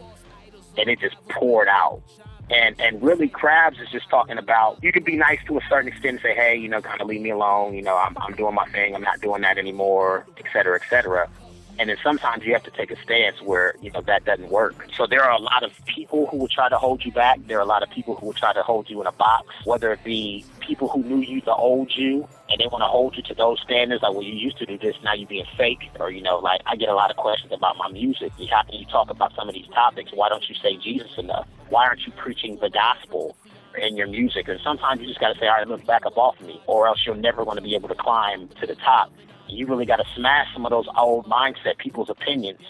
and 0.78 0.88
it 0.88 1.00
just 1.00 1.16
poured 1.28 1.68
out. 1.68 2.02
And 2.50 2.78
and 2.80 3.02
really 3.02 3.28
crabs 3.28 3.78
is 3.78 3.88
just 3.90 4.10
talking 4.10 4.36
about 4.36 4.82
you 4.82 4.92
could 4.92 5.04
be 5.04 5.16
nice 5.16 5.38
to 5.46 5.58
a 5.58 5.60
certain 5.68 5.88
extent 5.88 6.14
and 6.14 6.20
say 6.20 6.34
hey 6.34 6.56
you 6.56 6.68
know 6.68 6.82
kind 6.82 7.00
of 7.00 7.06
leave 7.06 7.22
me 7.22 7.30
alone. 7.30 7.74
You 7.74 7.82
know 7.82 7.96
i'm, 7.96 8.16
I'm 8.18 8.34
doing 8.34 8.54
my 8.54 8.66
thing. 8.66 8.94
I'm 8.94 9.02
not 9.02 9.20
doing 9.20 9.42
that 9.42 9.58
anymore 9.58 10.26
et 10.36 10.44
cetera 10.52 10.78
et 10.82 10.86
cetera 10.90 11.30
and 11.78 11.88
then 11.88 11.96
sometimes 12.02 12.44
you 12.44 12.52
have 12.52 12.62
to 12.64 12.70
take 12.70 12.90
a 12.90 13.02
stance 13.02 13.40
where 13.42 13.74
you 13.80 13.90
know 13.90 14.00
that 14.02 14.24
doesn't 14.24 14.50
work. 14.50 14.74
So 14.96 15.06
there 15.06 15.22
are 15.22 15.32
a 15.32 15.40
lot 15.40 15.62
of 15.62 15.72
people 15.86 16.26
who 16.26 16.36
will 16.38 16.48
try 16.48 16.68
to 16.68 16.78
hold 16.78 17.04
you 17.04 17.12
back. 17.12 17.38
There 17.46 17.58
are 17.58 17.62
a 17.62 17.66
lot 17.66 17.82
of 17.82 17.90
people 17.90 18.16
who 18.16 18.26
will 18.26 18.32
try 18.34 18.52
to 18.52 18.62
hold 18.62 18.88
you 18.88 19.00
in 19.00 19.06
a 19.06 19.12
box 19.12 19.46
whether 19.64 19.92
it 19.92 20.02
be 20.04 20.44
people 20.60 20.88
who 20.88 21.02
knew 21.02 21.18
you 21.18 21.40
the 21.42 21.54
old 21.54 21.90
you 21.96 22.26
and 22.48 22.60
they 22.60 22.66
want 22.66 22.82
to 22.82 22.86
hold 22.86 23.16
you 23.16 23.22
to 23.22 23.34
those 23.34 23.60
standards 23.60 24.02
like 24.02 24.12
well 24.12 24.22
you 24.22 24.32
used 24.32 24.58
to 24.58 24.66
do 24.66 24.78
this 24.78 24.94
now 25.02 25.14
you're 25.14 25.28
being 25.28 25.46
fake 25.56 25.90
or 25.98 26.10
you 26.10 26.22
know 26.22 26.38
like 26.38 26.60
i 26.66 26.76
get 26.76 26.88
a 26.88 26.94
lot 26.94 27.10
of 27.10 27.16
questions 27.16 27.52
about 27.52 27.76
my 27.76 27.90
music. 27.90 28.32
How 28.50 28.62
can 28.62 28.74
you 28.74 28.86
talk 28.86 29.10
about 29.10 29.34
some 29.34 29.48
of 29.48 29.54
these 29.54 29.68
topics? 29.68 30.10
Why 30.12 30.28
don't 30.28 30.48
you 30.48 30.54
say 30.56 30.76
jesus 30.76 31.16
enough? 31.18 31.46
Why 31.68 31.86
aren't 31.86 32.06
you 32.06 32.12
preaching 32.12 32.58
the 32.60 32.70
gospel 32.70 33.36
in 33.78 33.96
your 33.96 34.06
music? 34.06 34.48
And 34.48 34.60
sometimes 34.62 35.00
you 35.00 35.06
just 35.06 35.20
got 35.20 35.32
to 35.32 35.38
say 35.38 35.46
all 35.46 35.54
right 35.54 35.68
look 35.68 35.84
back 35.86 36.06
up 36.06 36.16
off 36.16 36.40
me 36.40 36.60
or 36.66 36.86
else 36.86 37.04
you're 37.06 37.14
never 37.14 37.44
going 37.44 37.56
to 37.56 37.62
be 37.62 37.74
able 37.74 37.88
to 37.88 37.94
climb 37.94 38.48
to 38.60 38.66
the 38.66 38.74
top 38.76 39.12
you 39.52 39.66
really 39.66 39.86
got 39.86 39.96
to 39.96 40.04
smash 40.14 40.52
some 40.52 40.64
of 40.66 40.70
those 40.70 40.86
old 40.96 41.26
mindset 41.26 41.78
people's 41.78 42.10
opinions 42.10 42.60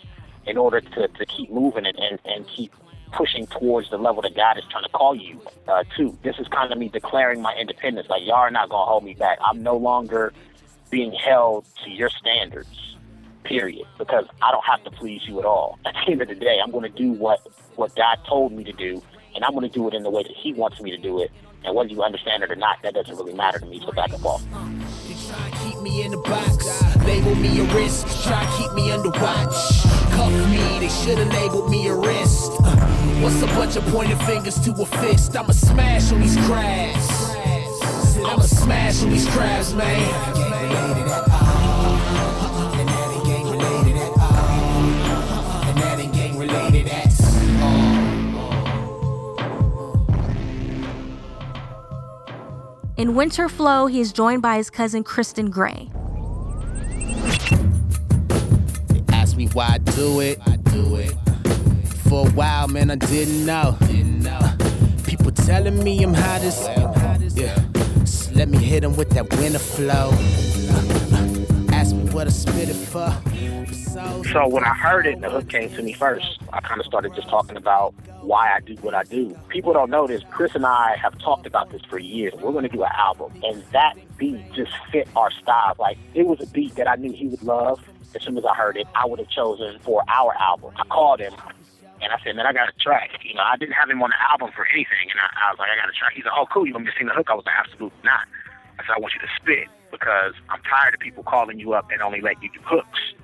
in 0.47 0.57
order 0.57 0.81
to, 0.81 1.09
to 1.09 1.27
keep 1.27 1.51
moving 1.51 1.87
and, 1.87 1.99
and, 1.99 2.19
and 2.25 2.47
keep 2.49 2.73
pushing 3.13 3.47
towards 3.47 3.91
the 3.91 3.99
level 3.99 4.23
that 4.23 4.35
God 4.35 4.59
is 4.59 4.65
trying 4.71 4.85
to 4.85 4.91
call 4.91 5.15
you 5.15 5.41
uh, 5.69 5.85
to. 5.97 6.17
This 6.23 6.39
is 6.39 6.49
kind 6.49 6.73
of 6.73 6.79
me 6.79 6.89
declaring 6.89 7.41
my 7.41 7.55
independence. 7.55 8.09
Like, 8.09 8.23
y'all 8.25 8.37
are 8.37 8.51
not 8.51 8.69
going 8.71 8.83
to 8.83 8.91
hold 8.91 9.05
me 9.05 9.15
back. 9.15 9.39
I'm 9.45 9.63
no 9.63 9.77
longer 9.77 10.33
being 10.91 11.13
held 11.13 11.65
to 11.85 11.91
your 11.91 12.11
standards, 12.11 12.97
period, 13.45 13.87
because 13.99 14.25
I 14.43 14.51
don't 14.51 14.65
have 14.65 14.83
to 14.85 14.91
please 14.91 15.23
you 15.27 15.39
at 15.39 15.45
all. 15.45 15.79
At 15.87 15.95
the 15.95 16.13
end 16.13 16.23
of 16.23 16.29
the 16.29 16.35
day, 16.35 16.59
I'm 16.63 16.71
going 16.71 16.91
to 16.91 16.99
do 16.99 17.13
what, 17.13 17.47
what 17.77 17.95
God 17.95 18.19
told 18.27 18.53
me 18.53 18.65
to 18.65 18.73
do, 18.73 19.03
and 19.35 19.45
I'm 19.45 19.53
going 19.53 19.69
to 19.69 19.73
do 19.73 19.89
it 19.89 19.95
in 19.95 20.03
the 20.03 20.11
way 20.11 20.23
that 20.23 20.33
He 20.33 20.53
wants 20.53 20.81
me 20.81 20.91
to 20.91 20.99
do 20.99 21.21
it. 21.23 21.31
And 21.65 21.77
whether 21.77 21.91
you 21.91 22.03
understand 22.03 22.43
it 22.43 22.51
or 22.51 22.57
not, 22.57 22.83
that 22.83 22.95
doesn't 22.95 23.17
really 23.17 23.35
matter 23.35 23.59
to 23.61 23.67
me. 23.67 23.81
So 23.85 23.93
back 23.93 24.13
up 24.13 24.25
off. 25.33 25.65
Keep 25.65 25.81
me 25.81 26.03
in 26.03 26.11
the 26.13 26.19
box, 26.19 26.67
label 27.05 27.35
me 27.35 27.61
a 27.61 27.65
risk, 27.75 28.07
try 28.23 28.45
to 28.45 28.51
keep 28.57 28.73
me 28.73 28.91
under 28.93 29.11
watch. 29.11 29.83
Cuff 30.13 30.33
me, 30.51 30.79
they 30.81 30.89
should've 30.89 31.29
labeled 31.29 31.71
me 31.71 31.89
a 31.89 31.95
wrist. 31.95 32.53
Uh, 32.65 32.77
what's 33.21 33.41
a 33.43 33.47
bunch 33.47 33.77
of 33.77 33.85
pointed 33.87 34.19
fingers 34.23 34.59
to 34.61 34.71
a 34.73 34.87
fist? 34.87 35.37
I'ma 35.37 35.53
smash 35.53 36.13
on 36.13 36.21
these 36.21 36.37
crabs. 36.47 37.33
I'ma 38.19 38.43
smash 38.43 39.03
on 39.03 39.11
these 39.11 39.29
crabs, 39.29 39.75
man. 39.75 41.32
In 53.03 53.17
Winter 53.17 53.49
Flow, 53.49 53.87
he 53.89 54.01
is 54.01 54.13
joined 54.13 54.43
by 54.43 54.59
his 54.59 54.71
cousin 54.71 55.03
Christon 55.03 55.51
Gray. 55.51 55.91
ask 59.13 59.37
me 59.37 59.49
why 59.49 59.71
I 59.71 59.79
do 59.79 60.21
it. 60.21 60.39
I 60.47 60.55
do 60.55 60.95
it. 60.95 61.11
For 62.07 62.29
a 62.29 62.31
while, 62.31 62.69
man, 62.69 62.93
I 62.93 62.95
didn't 62.95 63.45
know. 63.45 63.77
People 65.03 65.33
telling 65.33 65.83
me 65.83 66.01
I'm 66.05 66.15
hot 66.15 66.43
as 66.43 67.37
yeah. 67.37 67.61
So 68.05 68.31
let 68.37 68.49
me 68.49 68.59
hit 68.59 68.85
him 68.85 68.95
with 68.95 69.11
that 69.11 69.29
winter 69.35 69.59
flow. 69.59 70.11
Ask 71.75 71.97
me 71.97 72.05
what 72.13 72.29
I 72.29 72.31
spit 72.31 72.69
it 72.69 72.75
for. 72.75 73.13
So 74.33 74.47
when 74.49 74.65
I 74.65 74.75
heard 74.75 75.07
it, 75.07 75.21
the 75.21 75.31
hook 75.31 75.49
came 75.49 75.69
to 75.71 75.83
me 75.83 75.93
first. 75.93 76.39
I 76.53 76.61
kind 76.61 76.81
of 76.81 76.87
started 76.87 77.15
just 77.15 77.29
talking 77.29 77.57
about 77.57 77.95
why 78.21 78.55
I 78.55 78.61
do 78.61 78.75
what 78.77 78.95
I 78.95 79.03
do. 79.05 79.37
People 79.49 79.73
don't 79.73 79.91
know 79.91 80.07
this. 80.07 80.23
Chris 80.31 80.55
and 80.55 80.65
I 80.65 80.97
have 80.97 81.19
talked 81.19 81.47
about 81.47 81.71
this 81.71 81.83
for 81.83 81.99
years. 81.99 82.33
We're 82.35 82.53
going 82.53 82.63
to 82.63 82.69
do 82.69 82.83
an 82.83 82.93
album, 82.95 83.33
and 83.43 83.63
that 83.73 83.95
beat 84.17 84.41
just 84.53 84.73
fit 84.91 85.09
our 85.17 85.31
style. 85.31 85.75
Like 85.79 85.99
it 86.15 86.27
was 86.27 86.41
a 86.41 86.47
beat 86.47 86.75
that 86.77 86.89
I 86.89 86.97
knew 86.97 87.13
he 87.13 87.29
would 87.29 87.43
love. 87.43 87.81
As 88.15 88.23
soon 88.23 88.39
as 88.39 88.45
I 88.45 88.55
heard 88.55 88.77
it, 88.77 88.87
I 88.95 89.07
would 89.07 89.19
have 89.19 89.29
chosen 89.29 89.79
for 89.81 90.03
our 90.09 90.35
album. 90.39 90.73
I 90.77 90.85
called 90.85 91.21
him 91.21 91.33
and 92.03 92.13
I 92.13 92.19
said, 92.25 92.37
man, 92.37 92.47
I 92.47 92.53
got 92.53 92.69
a 92.69 92.73
track. 92.79 93.11
You 93.25 93.35
know, 93.35 93.43
I 93.43 93.57
didn't 93.57 93.75
have 93.75 93.89
him 93.89 94.03
on 94.03 94.11
the 94.11 94.21
album 94.31 94.51
for 94.55 94.67
anything. 94.67 95.09
And 95.11 95.21
I, 95.21 95.49
I 95.49 95.51
was 95.53 95.59
like, 95.59 95.71
I 95.71 95.77
got 95.81 95.89
a 95.89 95.97
track. 95.97 96.13
He's 96.15 96.25
like, 96.25 96.35
oh, 96.37 96.47
cool. 96.53 96.67
You 96.67 96.75
want 96.75 96.87
me 96.87 96.91
to 96.93 96.99
sing 96.99 97.07
the 97.07 97.15
hook? 97.15 97.29
I 97.31 97.35
was 97.35 97.47
like, 97.47 97.55
absolutely 97.57 98.03
not. 98.05 98.27
I 98.79 98.85
said, 98.85 98.95
I 98.97 99.01
want 99.01 99.15
you 99.15 99.21
to 99.21 99.33
spit 99.41 99.69
because 99.91 100.35
I'm 100.51 100.61
tired 100.69 100.95
of 100.95 101.01
people 101.01 101.23
calling 101.23 101.59
you 101.59 101.73
up 101.73 101.89
and 101.91 102.03
only 102.03 102.21
letting 102.21 102.43
you 102.43 102.51
do 102.51 102.61
hooks 102.65 103.15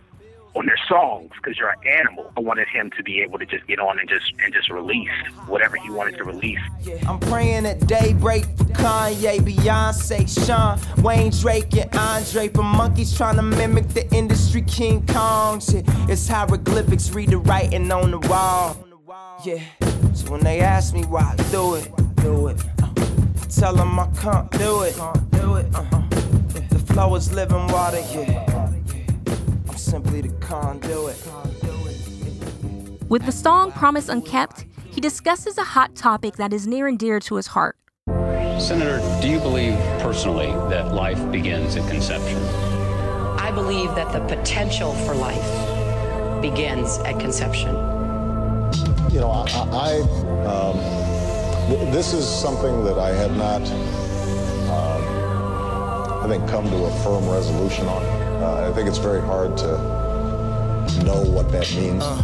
on 0.55 0.67
their 0.67 0.79
songs 0.89 1.31
because 1.37 1.59
you're 1.59 1.71
an 1.71 1.87
animal. 1.87 2.33
I 2.37 2.41
wanted 2.41 2.69
him 2.69 2.91
to 2.97 3.03
be 3.03 3.21
able 3.21 3.39
to 3.39 3.47
just 3.47 3.67
get 3.67 3.79
on 3.79 3.99
and 3.99 4.09
just 4.09 4.33
and 4.43 4.53
just 4.53 4.71
release 4.71 5.11
whatever 5.47 5.77
he 5.77 5.91
wanted 5.91 6.17
to 6.19 6.25
release. 6.25 6.59
I'm 7.07 7.19
praying 7.21 7.67
at 7.67 7.87
daybreak 7.87 8.45
for 8.57 8.65
Kanye, 8.65 9.39
Beyonce, 9.39 10.47
Sean, 10.47 10.79
Wayne 11.03 11.31
Drake, 11.31 11.77
and 11.77 11.95
Andre. 11.95 12.49
But 12.49 12.63
monkeys 12.63 13.17
trying 13.17 13.37
to 13.37 13.43
mimic 13.43 13.89
the 13.89 14.11
industry 14.15 14.63
King 14.63 15.07
Kong 15.07 15.61
shit. 15.61 15.85
It's 16.09 16.27
hieroglyphics, 16.27 17.11
read 17.11 17.31
the 17.31 17.39
writing 17.39 17.91
on 17.93 18.11
the 18.11 18.19
wall. 18.19 18.77
Yeah. 19.45 19.63
So 20.15 20.33
when 20.33 20.41
they 20.41 20.61
ask 20.61 20.95
me 20.95 21.05
why 21.05 21.35
I 21.39 21.51
do 21.51 21.75
it, 21.77 21.91
do 22.17 22.49
it. 22.49 22.61
Uh, 22.83 22.89
I 22.97 23.47
tell 23.49 23.75
them 23.75 23.99
I 23.99 24.07
can't 24.21 24.51
do 24.53 24.83
it. 24.83 24.97
Can't 24.97 25.31
do 25.31 25.55
it. 25.57 25.67
Uh, 25.75 25.85
the 26.71 26.83
flow 26.87 27.15
is 27.15 27.33
living 27.33 27.67
water, 27.69 28.01
yeah 28.13 28.58
simply 29.89 30.21
the 30.21 30.29
conduit. 30.41 31.17
With 33.09 33.25
the 33.25 33.33
song 33.33 33.73
Promise 33.73 34.09
Unkept, 34.09 34.67
he 34.91 35.01
discusses 35.01 35.59
a 35.59 35.65
hot 35.65 35.95
topic 35.97 36.37
that 36.37 36.53
is 36.53 36.67
near 36.67 36.87
and 36.87 36.99
dear 36.99 37.21
to 37.21 37.37
his 37.37 37.49
heart 37.49 37.79
Senator, 38.61 38.99
do 39.23 39.29
you 39.29 39.39
believe 39.39 39.75
personally 40.01 40.49
that 40.69 40.93
life 40.93 41.31
begins 41.31 41.77
at 41.77 41.89
conception? 41.89 42.43
I 43.39 43.53
believe 43.53 43.95
that 43.95 44.13
the 44.13 44.19
potential 44.37 44.95
for 45.07 45.15
life 45.15 46.43
begins 46.43 46.99
at 46.99 47.21
conception. 47.21 47.77
You 49.13 49.21
know, 49.21 49.31
I, 49.31 49.47
I 49.73 50.01
um, 50.45 50.77
this 51.93 52.13
is 52.13 52.27
something 52.27 52.83
that 52.83 52.99
I 52.99 53.11
have 53.11 53.37
not, 53.37 53.63
um, 54.73 56.25
I 56.25 56.27
think, 56.29 56.49
come 56.51 56.69
to 56.69 56.77
a 56.85 56.91
firm 57.05 57.29
resolution 57.29 57.87
on. 57.87 58.18
Uh, 58.41 58.71
I 58.71 58.73
think 58.73 58.89
it's 58.89 58.99
very 58.99 59.21
hard 59.21 59.57
to 59.59 59.67
know 61.05 61.23
what 61.23 61.51
that 61.53 61.73
means. 61.75 62.03
Uh. 62.03 62.23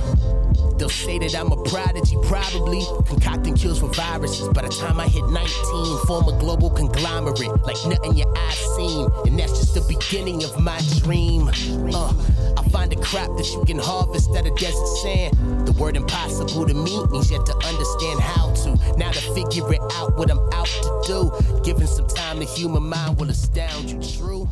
They'll 0.78 0.88
say 0.88 1.18
that 1.20 1.36
I'm 1.36 1.52
a 1.52 1.62
prodigy, 1.64 2.16
probably 2.24 2.82
concocting 3.06 3.54
cures 3.54 3.78
for 3.78 3.88
viruses. 3.88 4.48
By 4.48 4.62
the 4.62 4.68
time 4.68 4.98
I 4.98 5.06
hit 5.06 5.24
19, 5.24 6.06
form 6.06 6.26
a 6.28 6.38
global 6.38 6.68
conglomerate 6.68 7.62
like 7.62 7.76
nothing 7.86 8.16
your 8.16 8.32
eyes 8.36 8.58
seen, 8.76 9.08
and 9.24 9.38
that's 9.38 9.52
just 9.52 9.74
the 9.74 9.82
beginning 9.88 10.42
of 10.42 10.58
my 10.60 10.80
dream. 10.98 11.48
Uh, 11.94 12.12
I'll 12.56 12.68
find 12.70 12.92
a 12.92 12.96
crop 12.96 13.36
that 13.36 13.48
you 13.52 13.64
can 13.64 13.78
harvest 13.78 14.30
out 14.36 14.46
of 14.46 14.56
desert 14.56 14.86
sand. 15.02 15.66
The 15.66 15.72
word 15.72 15.96
impossible 15.96 16.66
to 16.66 16.74
me 16.74 17.06
means 17.06 17.30
yet 17.30 17.46
to 17.46 17.56
understand 17.56 18.20
how 18.20 18.52
to. 18.64 18.98
Now 18.98 19.12
to 19.12 19.20
figure 19.34 19.72
it 19.72 19.80
out, 19.92 20.16
what 20.16 20.30
I'm 20.30 20.40
out 20.52 20.66
to 20.66 21.02
do. 21.06 21.62
Given 21.62 21.86
some 21.86 22.08
time, 22.08 22.40
the 22.40 22.46
human 22.46 22.82
mind 22.82 23.18
will 23.18 23.30
astound 23.30 23.90
you. 23.90 24.00
True 24.00 24.48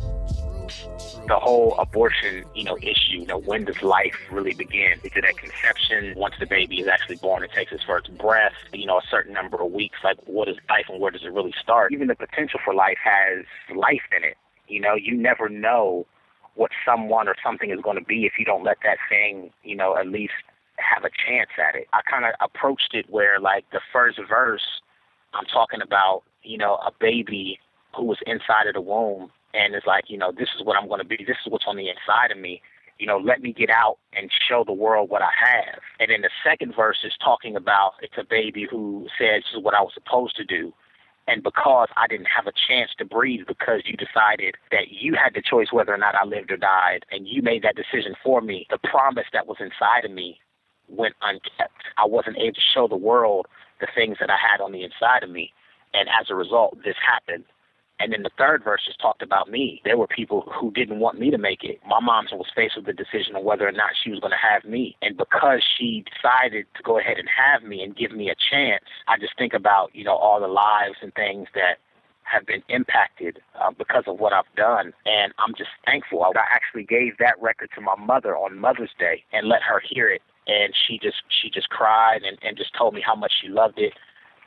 the 1.27 1.39
whole 1.39 1.75
abortion, 1.79 2.43
you 2.53 2.63
know, 2.63 2.77
issue. 2.77 3.19
You 3.19 3.25
know, 3.25 3.39
when 3.39 3.65
does 3.65 3.81
life 3.81 4.15
really 4.31 4.53
begin? 4.53 4.99
Is 5.03 5.11
it 5.15 5.23
at 5.23 5.37
conception? 5.37 6.13
Once 6.17 6.35
the 6.39 6.45
baby 6.45 6.81
is 6.81 6.87
actually 6.87 7.17
born 7.17 7.43
and 7.43 7.51
takes 7.51 7.71
its 7.71 7.83
first 7.83 8.15
breath, 8.17 8.53
you 8.73 8.85
know, 8.85 8.97
a 8.97 9.07
certain 9.09 9.33
number 9.33 9.61
of 9.61 9.71
weeks. 9.71 9.97
Like, 10.03 10.17
what 10.25 10.49
is 10.49 10.57
life 10.69 10.85
and 10.89 10.99
where 10.99 11.11
does 11.11 11.23
it 11.23 11.31
really 11.31 11.53
start? 11.61 11.93
Even 11.93 12.07
the 12.07 12.15
potential 12.15 12.59
for 12.63 12.73
life 12.73 12.97
has 13.03 13.45
life 13.75 14.03
in 14.15 14.23
it. 14.23 14.37
You 14.67 14.79
know, 14.79 14.95
you 14.95 15.15
never 15.15 15.49
know 15.49 16.05
what 16.55 16.71
someone 16.85 17.27
or 17.27 17.35
something 17.43 17.71
is 17.71 17.79
going 17.81 17.97
to 17.97 18.03
be 18.03 18.25
if 18.25 18.33
you 18.37 18.45
don't 18.45 18.63
let 18.63 18.77
that 18.83 18.97
thing, 19.09 19.51
you 19.63 19.75
know, 19.75 19.97
at 19.97 20.07
least 20.07 20.33
have 20.77 21.03
a 21.03 21.09
chance 21.25 21.49
at 21.57 21.75
it. 21.75 21.87
I 21.93 22.01
kind 22.09 22.25
of 22.25 22.33
approached 22.41 22.93
it 22.93 23.09
where, 23.09 23.39
like, 23.39 23.65
the 23.71 23.81
first 23.91 24.19
verse, 24.27 24.81
I'm 25.33 25.45
talking 25.45 25.81
about, 25.81 26.23
you 26.43 26.57
know, 26.57 26.75
a 26.75 26.91
baby 26.99 27.59
who 27.95 28.05
was 28.05 28.17
inside 28.25 28.67
of 28.67 28.73
the 28.73 28.81
womb 28.81 29.31
and 29.53 29.75
it's 29.75 29.85
like, 29.85 30.05
you 30.07 30.17
know, 30.17 30.31
this 30.31 30.49
is 30.57 30.65
what 30.65 30.77
I'm 30.77 30.87
going 30.87 31.01
to 31.01 31.05
be. 31.07 31.17
This 31.17 31.37
is 31.45 31.51
what's 31.51 31.65
on 31.67 31.77
the 31.77 31.89
inside 31.89 32.31
of 32.31 32.37
me. 32.37 32.61
You 32.99 33.07
know, 33.07 33.17
let 33.17 33.41
me 33.41 33.53
get 33.53 33.69
out 33.69 33.97
and 34.13 34.31
show 34.47 34.63
the 34.65 34.73
world 34.73 35.09
what 35.09 35.21
I 35.21 35.31
have. 35.45 35.79
And 35.99 36.11
then 36.11 36.21
the 36.21 36.29
second 36.43 36.73
verse 36.75 36.99
is 37.03 37.13
talking 37.23 37.55
about 37.55 37.93
it's 38.01 38.17
a 38.17 38.23
baby 38.23 38.67
who 38.69 39.07
says 39.17 39.43
this 39.43 39.57
is 39.57 39.63
what 39.63 39.73
I 39.73 39.81
was 39.81 39.93
supposed 39.93 40.35
to 40.37 40.43
do. 40.43 40.73
And 41.27 41.41
because 41.41 41.87
I 41.95 42.07
didn't 42.07 42.27
have 42.35 42.47
a 42.47 42.53
chance 42.67 42.91
to 42.97 43.05
breathe 43.05 43.47
because 43.47 43.81
you 43.85 43.95
decided 43.95 44.55
that 44.71 44.91
you 44.91 45.15
had 45.15 45.33
the 45.33 45.41
choice 45.41 45.67
whether 45.71 45.93
or 45.93 45.97
not 45.97 46.15
I 46.15 46.25
lived 46.25 46.51
or 46.51 46.57
died, 46.57 47.05
and 47.11 47.27
you 47.27 47.41
made 47.41 47.63
that 47.63 47.75
decision 47.75 48.13
for 48.23 48.41
me, 48.41 48.67
the 48.69 48.77
promise 48.77 49.25
that 49.31 49.47
was 49.47 49.57
inside 49.59 50.03
of 50.03 50.11
me 50.11 50.39
went 50.89 51.15
unkept. 51.21 51.81
I 51.97 52.05
wasn't 52.05 52.37
able 52.37 52.55
to 52.55 52.61
show 52.73 52.87
the 52.87 52.97
world 52.97 53.47
the 53.79 53.87
things 53.95 54.17
that 54.19 54.29
I 54.29 54.37
had 54.37 54.61
on 54.61 54.73
the 54.73 54.83
inside 54.83 55.23
of 55.23 55.29
me. 55.29 55.53
And 55.93 56.09
as 56.09 56.27
a 56.29 56.35
result, 56.35 56.77
this 56.83 56.95
happened. 57.05 57.45
And 58.03 58.11
then 58.11 58.23
the 58.23 58.31
third 58.37 58.65
verse 58.65 58.81
just 58.85 58.99
talked 58.99 59.21
about 59.21 59.49
me. 59.49 59.81
There 59.85 59.97
were 59.97 60.07
people 60.07 60.41
who 60.59 60.71
didn't 60.71 60.99
want 60.99 61.21
me 61.21 61.31
to 61.31 61.37
make 61.37 61.63
it. 61.63 61.79
My 61.87 62.01
mom 62.01 62.25
was 62.33 62.51
faced 62.53 62.75
with 62.75 62.85
the 62.85 62.91
decision 62.91 63.37
of 63.37 63.43
whether 63.43 63.65
or 63.65 63.71
not 63.71 63.91
she 63.95 64.09
was 64.09 64.19
going 64.19 64.31
to 64.31 64.37
have 64.37 64.69
me. 64.69 64.97
And 65.01 65.15
because 65.15 65.63
she 65.77 66.03
decided 66.11 66.65
to 66.75 66.83
go 66.83 66.99
ahead 66.99 67.17
and 67.17 67.29
have 67.29 67.63
me 67.63 67.81
and 67.81 67.95
give 67.95 68.11
me 68.11 68.29
a 68.29 68.35
chance, 68.35 68.83
I 69.07 69.17
just 69.17 69.37
think 69.37 69.53
about, 69.53 69.95
you 69.95 70.03
know, 70.03 70.17
all 70.17 70.41
the 70.41 70.49
lives 70.49 70.97
and 71.01 71.13
things 71.13 71.47
that 71.55 71.77
have 72.23 72.45
been 72.45 72.61
impacted 72.67 73.39
uh, 73.61 73.71
because 73.71 74.03
of 74.07 74.19
what 74.19 74.33
I've 74.33 74.53
done. 74.57 74.91
And 75.05 75.31
I'm 75.39 75.55
just 75.57 75.69
thankful. 75.85 76.25
I 76.25 76.31
actually 76.51 76.83
gave 76.83 77.17
that 77.19 77.41
record 77.41 77.69
to 77.75 77.81
my 77.81 77.95
mother 77.95 78.35
on 78.35 78.59
Mother's 78.59 78.91
Day 78.99 79.23
and 79.31 79.47
let 79.47 79.61
her 79.61 79.79
hear 79.79 80.09
it. 80.09 80.21
And 80.45 80.73
she 80.75 80.99
just 80.99 81.23
she 81.29 81.49
just 81.49 81.69
cried 81.69 82.23
and, 82.23 82.37
and 82.41 82.57
just 82.57 82.75
told 82.77 82.93
me 82.93 83.01
how 83.01 83.15
much 83.15 83.31
she 83.41 83.47
loved 83.47 83.79
it 83.79 83.93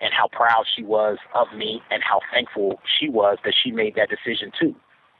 and 0.01 0.13
how 0.13 0.29
proud 0.29 0.65
she 0.75 0.83
was 0.83 1.19
of 1.35 1.49
me 1.57 1.81
and 1.91 2.03
how 2.03 2.21
thankful 2.33 2.81
she 2.99 3.09
was 3.09 3.39
that 3.45 3.55
she 3.63 3.71
made 3.71 3.95
that 3.97 4.09
decision 4.09 4.51
too. 4.59 4.75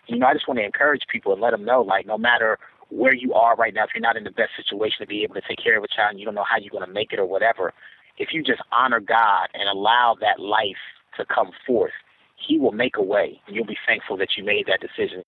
You 0.07 0.19
know, 0.19 0.27
I 0.27 0.35
just 0.35 0.47
want 0.47 0.59
to 0.59 0.65
encourage 0.65 1.03
people 1.11 1.33
and 1.33 1.41
let 1.41 1.51
them 1.51 1.65
know, 1.65 1.83
like, 1.83 2.07
no 2.07 2.17
matter 2.17 2.59
where 2.91 3.15
you 3.15 3.35
are 3.35 3.57
right 3.57 3.75
now, 3.75 3.85
if 3.85 3.91
you're 3.95 4.03
not 4.03 4.17
in 4.17 4.25
the 4.25 4.31
best 4.31 4.51
situation 4.57 4.99
to 5.01 5.07
be 5.07 5.25
able 5.25 5.35
to 5.35 5.41
take 5.49 5.59
care 5.63 5.77
of 5.77 5.83
a 5.83 5.89
child 5.89 6.11
and 6.11 6.21
you 6.21 6.25
don't 6.25 6.35
know 6.35 6.45
how 6.49 6.59
you're 6.59 6.71
going 6.71 6.87
to 6.87 6.93
make 6.93 7.13
it 7.13 7.19
or 7.19 7.27
whatever, 7.27 7.73
if 8.19 8.29
you 8.33 8.43
just 8.43 8.61
honor 8.71 9.01
God 9.01 9.49
and 9.55 9.69
allow 9.69 10.17
that 10.21 10.41
life 10.41 10.77
to 11.17 11.25
come 11.25 11.51
forth, 11.67 11.93
He 12.37 12.59
will 12.59 12.73
make 12.73 12.97
a 12.97 13.03
way. 13.03 13.41
And 13.47 13.57
you'll 13.57 13.67
be 13.67 13.79
thankful 13.87 14.17
that 14.19 14.29
you 14.37 14.45
made 14.45 14.67
that 14.67 14.81
decision. 14.81 15.23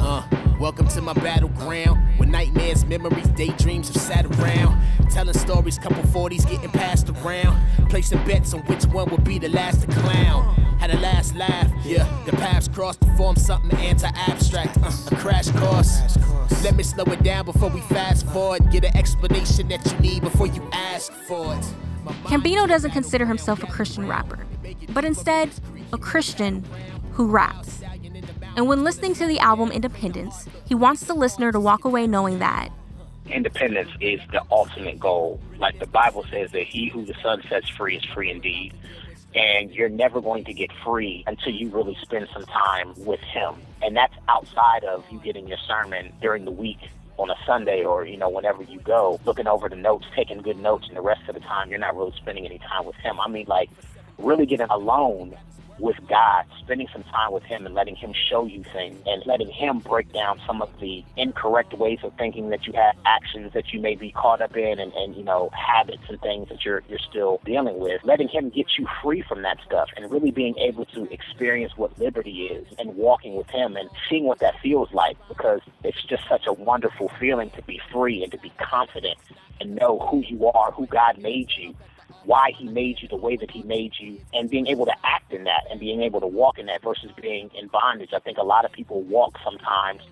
Uh. 0.00 0.41
Welcome 0.62 0.86
to 0.90 1.02
my 1.02 1.12
battleground, 1.14 2.00
where 2.18 2.28
nightmares, 2.28 2.84
memories, 2.84 3.26
daydreams 3.30 3.88
have 3.88 4.00
sat 4.00 4.26
around. 4.26 4.80
Telling 5.10 5.34
stories, 5.34 5.76
couple 5.76 6.04
40s 6.04 6.48
getting 6.48 6.70
passed 6.70 7.08
around. 7.08 7.60
Placing 7.90 8.24
bets 8.24 8.54
on 8.54 8.60
which 8.66 8.84
one 8.84 9.10
will 9.10 9.18
be 9.18 9.40
the 9.40 9.48
last 9.48 9.80
to 9.80 9.86
clown. 9.88 10.54
Had 10.78 10.92
a 10.92 10.98
last 11.00 11.34
laugh, 11.34 11.68
yeah. 11.84 12.06
The 12.26 12.32
paths 12.36 12.68
crossed 12.68 13.00
to 13.00 13.16
form 13.16 13.34
something 13.34 13.76
anti 13.80 14.06
abstract. 14.14 14.78
Uh, 14.78 14.92
a 15.10 15.16
crash 15.16 15.50
course. 15.50 16.00
Let 16.62 16.76
me 16.76 16.84
slow 16.84 17.12
it 17.12 17.24
down 17.24 17.44
before 17.44 17.70
we 17.70 17.80
fast 17.80 18.24
forward. 18.28 18.70
Get 18.70 18.84
an 18.84 18.96
explanation 18.96 19.66
that 19.66 19.84
you 19.84 19.98
need 19.98 20.22
before 20.22 20.46
you 20.46 20.62
ask 20.72 21.12
for 21.26 21.56
it. 21.56 21.74
KamBINO 22.26 22.68
doesn't 22.68 22.92
consider 22.92 23.26
himself 23.26 23.64
a 23.64 23.66
Christian 23.66 24.06
rapper, 24.06 24.38
but 24.90 25.04
instead, 25.04 25.50
a 25.92 25.98
Christian 25.98 26.64
who 27.14 27.26
raps. 27.26 27.82
And 28.56 28.66
when 28.66 28.84
listening 28.84 29.14
to 29.14 29.26
the 29.26 29.38
album 29.40 29.72
Independence, 29.72 30.48
he 30.66 30.74
wants 30.74 31.04
the 31.04 31.14
listener 31.14 31.52
to 31.52 31.60
walk 31.60 31.84
away 31.84 32.06
knowing 32.06 32.38
that 32.40 32.70
independence 33.32 33.90
is 34.00 34.20
the 34.30 34.42
ultimate 34.50 34.98
goal. 34.98 35.40
Like 35.58 35.78
the 35.78 35.86
Bible 35.86 36.24
says 36.30 36.50
that 36.52 36.64
he 36.64 36.88
who 36.88 37.04
the 37.04 37.14
Son 37.22 37.42
sets 37.48 37.68
free 37.68 37.96
is 37.96 38.04
free 38.04 38.30
indeed. 38.30 38.74
And 39.34 39.70
you're 39.70 39.88
never 39.88 40.20
going 40.20 40.44
to 40.44 40.52
get 40.52 40.70
free 40.84 41.24
until 41.26 41.52
you 41.52 41.70
really 41.70 41.96
spend 42.02 42.28
some 42.34 42.44
time 42.44 42.92
with 42.98 43.20
him. 43.20 43.54
And 43.80 43.96
that's 43.96 44.14
outside 44.28 44.84
of 44.84 45.04
you 45.10 45.18
getting 45.20 45.48
your 45.48 45.58
sermon 45.66 46.12
during 46.20 46.44
the 46.44 46.50
week 46.50 46.78
on 47.16 47.30
a 47.30 47.36
Sunday 47.46 47.82
or, 47.82 48.04
you 48.04 48.18
know, 48.18 48.28
whenever 48.28 48.62
you 48.62 48.78
go, 48.80 49.18
looking 49.24 49.46
over 49.46 49.70
the 49.70 49.76
notes, 49.76 50.06
taking 50.14 50.42
good 50.42 50.58
notes, 50.58 50.86
and 50.88 50.96
the 50.96 51.02
rest 51.02 51.26
of 51.28 51.34
the 51.34 51.40
time 51.40 51.70
you're 51.70 51.78
not 51.78 51.96
really 51.96 52.12
spending 52.16 52.44
any 52.44 52.58
time 52.58 52.84
with 52.84 52.96
him. 52.96 53.18
I 53.20 53.28
mean, 53.28 53.46
like, 53.48 53.70
really 54.18 54.44
getting 54.44 54.68
alone 54.68 55.34
with 55.82 55.96
God, 56.08 56.46
spending 56.60 56.86
some 56.92 57.02
time 57.02 57.32
with 57.32 57.42
Him 57.42 57.66
and 57.66 57.74
letting 57.74 57.96
Him 57.96 58.14
show 58.30 58.46
you 58.46 58.64
things 58.72 58.98
and 59.04 59.22
letting 59.26 59.50
Him 59.50 59.80
break 59.80 60.10
down 60.12 60.40
some 60.46 60.62
of 60.62 60.70
the 60.80 61.04
incorrect 61.16 61.74
ways 61.74 61.98
of 62.04 62.14
thinking 62.16 62.50
that 62.50 62.66
you 62.66 62.72
have, 62.74 62.94
actions 63.04 63.52
that 63.52 63.72
you 63.72 63.80
may 63.80 63.96
be 63.96 64.12
caught 64.12 64.40
up 64.40 64.56
in, 64.56 64.78
and, 64.78 64.92
and 64.92 65.16
you 65.16 65.24
know, 65.24 65.50
habits 65.52 66.04
and 66.08 66.20
things 66.20 66.48
that 66.48 66.64
you're, 66.64 66.82
you're 66.88 67.00
still 67.00 67.40
dealing 67.44 67.80
with. 67.80 68.00
Letting 68.04 68.28
Him 68.28 68.48
get 68.48 68.78
you 68.78 68.86
free 69.02 69.22
from 69.22 69.42
that 69.42 69.58
stuff 69.66 69.88
and 69.96 70.08
really 70.10 70.30
being 70.30 70.56
able 70.58 70.84
to 70.86 71.12
experience 71.12 71.72
what 71.76 71.98
liberty 71.98 72.44
is 72.44 72.64
and 72.78 72.96
walking 72.96 73.34
with 73.34 73.50
Him 73.50 73.76
and 73.76 73.90
seeing 74.08 74.24
what 74.24 74.38
that 74.38 74.60
feels 74.60 74.92
like 74.92 75.16
because 75.28 75.60
it's 75.82 76.02
just 76.04 76.22
such 76.28 76.46
a 76.46 76.52
wonderful 76.52 77.10
feeling 77.18 77.50
to 77.50 77.62
be 77.62 77.80
free 77.90 78.22
and 78.22 78.30
to 78.30 78.38
be 78.38 78.52
confident 78.58 79.18
and 79.60 79.74
know 79.74 79.98
who 79.98 80.20
you 80.20 80.46
are, 80.46 80.70
who 80.70 80.86
God 80.86 81.18
made 81.18 81.50
you, 81.58 81.74
why 82.24 82.52
he 82.56 82.68
made 82.68 82.98
you 83.02 83.08
the 83.08 83.16
way 83.16 83.36
that 83.36 83.50
he 83.50 83.62
made 83.62 83.92
you 83.98 84.18
and 84.32 84.50
being 84.50 84.66
able 84.66 84.86
to 84.86 84.94
act 85.04 85.32
in 85.32 85.44
that 85.44 85.64
and 85.70 85.80
being 85.80 86.02
able 86.02 86.20
to 86.20 86.26
walk 86.26 86.58
in 86.58 86.66
that 86.66 86.82
versus 86.82 87.10
being 87.20 87.50
in 87.58 87.68
bondage. 87.68 88.10
I 88.14 88.20
think 88.20 88.38
a 88.38 88.44
lot 88.44 88.64
of 88.64 88.72
people 88.72 89.02
walk 89.02 89.38
sometimes 89.44 90.02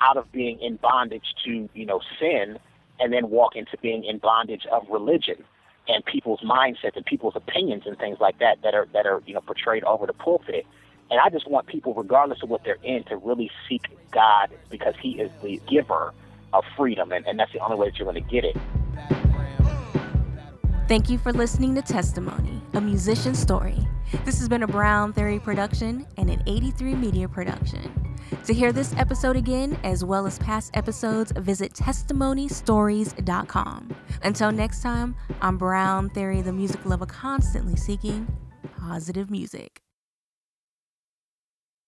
out 0.00 0.16
of 0.16 0.30
being 0.32 0.60
in 0.60 0.76
bondage 0.76 1.24
to, 1.44 1.68
you 1.74 1.86
know, 1.86 2.00
sin 2.20 2.58
and 3.00 3.12
then 3.12 3.30
walk 3.30 3.56
into 3.56 3.76
being 3.82 4.04
in 4.04 4.18
bondage 4.18 4.66
of 4.72 4.84
religion 4.90 5.44
and 5.88 6.04
people's 6.04 6.40
mindsets 6.40 6.96
and 6.96 7.04
people's 7.04 7.36
opinions 7.36 7.84
and 7.86 7.98
things 7.98 8.18
like 8.20 8.38
that 8.38 8.58
that 8.62 8.74
are 8.74 8.88
that 8.92 9.06
are, 9.06 9.22
you 9.26 9.34
know, 9.34 9.40
portrayed 9.40 9.84
over 9.84 10.06
the 10.06 10.12
pulpit. 10.12 10.66
And 11.10 11.20
I 11.20 11.30
just 11.30 11.48
want 11.48 11.68
people, 11.68 11.94
regardless 11.94 12.42
of 12.42 12.48
what 12.50 12.62
they're 12.64 12.78
in, 12.82 13.04
to 13.04 13.16
really 13.16 13.50
seek 13.68 13.82
God 14.12 14.50
because 14.70 14.94
He 15.00 15.20
is 15.20 15.30
the 15.42 15.60
giver 15.68 16.12
of 16.52 16.64
freedom, 16.76 17.12
and, 17.12 17.26
and 17.26 17.38
that's 17.38 17.52
the 17.52 17.60
only 17.60 17.76
way 17.76 17.88
that 17.88 17.98
you're 17.98 18.10
going 18.10 18.22
to 18.22 18.32
get 18.32 18.44
it. 18.44 18.56
Thank 20.88 21.10
you 21.10 21.18
for 21.18 21.32
listening 21.32 21.74
to 21.74 21.82
Testimony, 21.82 22.62
a 22.74 22.80
musician's 22.80 23.40
story. 23.40 23.76
This 24.24 24.38
has 24.38 24.48
been 24.48 24.62
a 24.62 24.68
Brown 24.68 25.12
Theory 25.12 25.40
production 25.40 26.06
and 26.16 26.30
an 26.30 26.44
83 26.46 26.94
Media 26.94 27.28
production. 27.28 28.16
To 28.44 28.54
hear 28.54 28.70
this 28.70 28.94
episode 28.96 29.34
again, 29.34 29.76
as 29.82 30.04
well 30.04 30.28
as 30.28 30.38
past 30.38 30.70
episodes, 30.76 31.32
visit 31.32 31.72
testimonystories.com. 31.72 33.96
Until 34.22 34.52
next 34.52 34.80
time, 34.80 35.16
I'm 35.42 35.58
Brown 35.58 36.08
Theory, 36.10 36.40
the 36.40 36.52
music 36.52 36.86
lover 36.86 37.06
constantly 37.06 37.74
seeking 37.74 38.28
positive 38.76 39.28
music. 39.28 39.85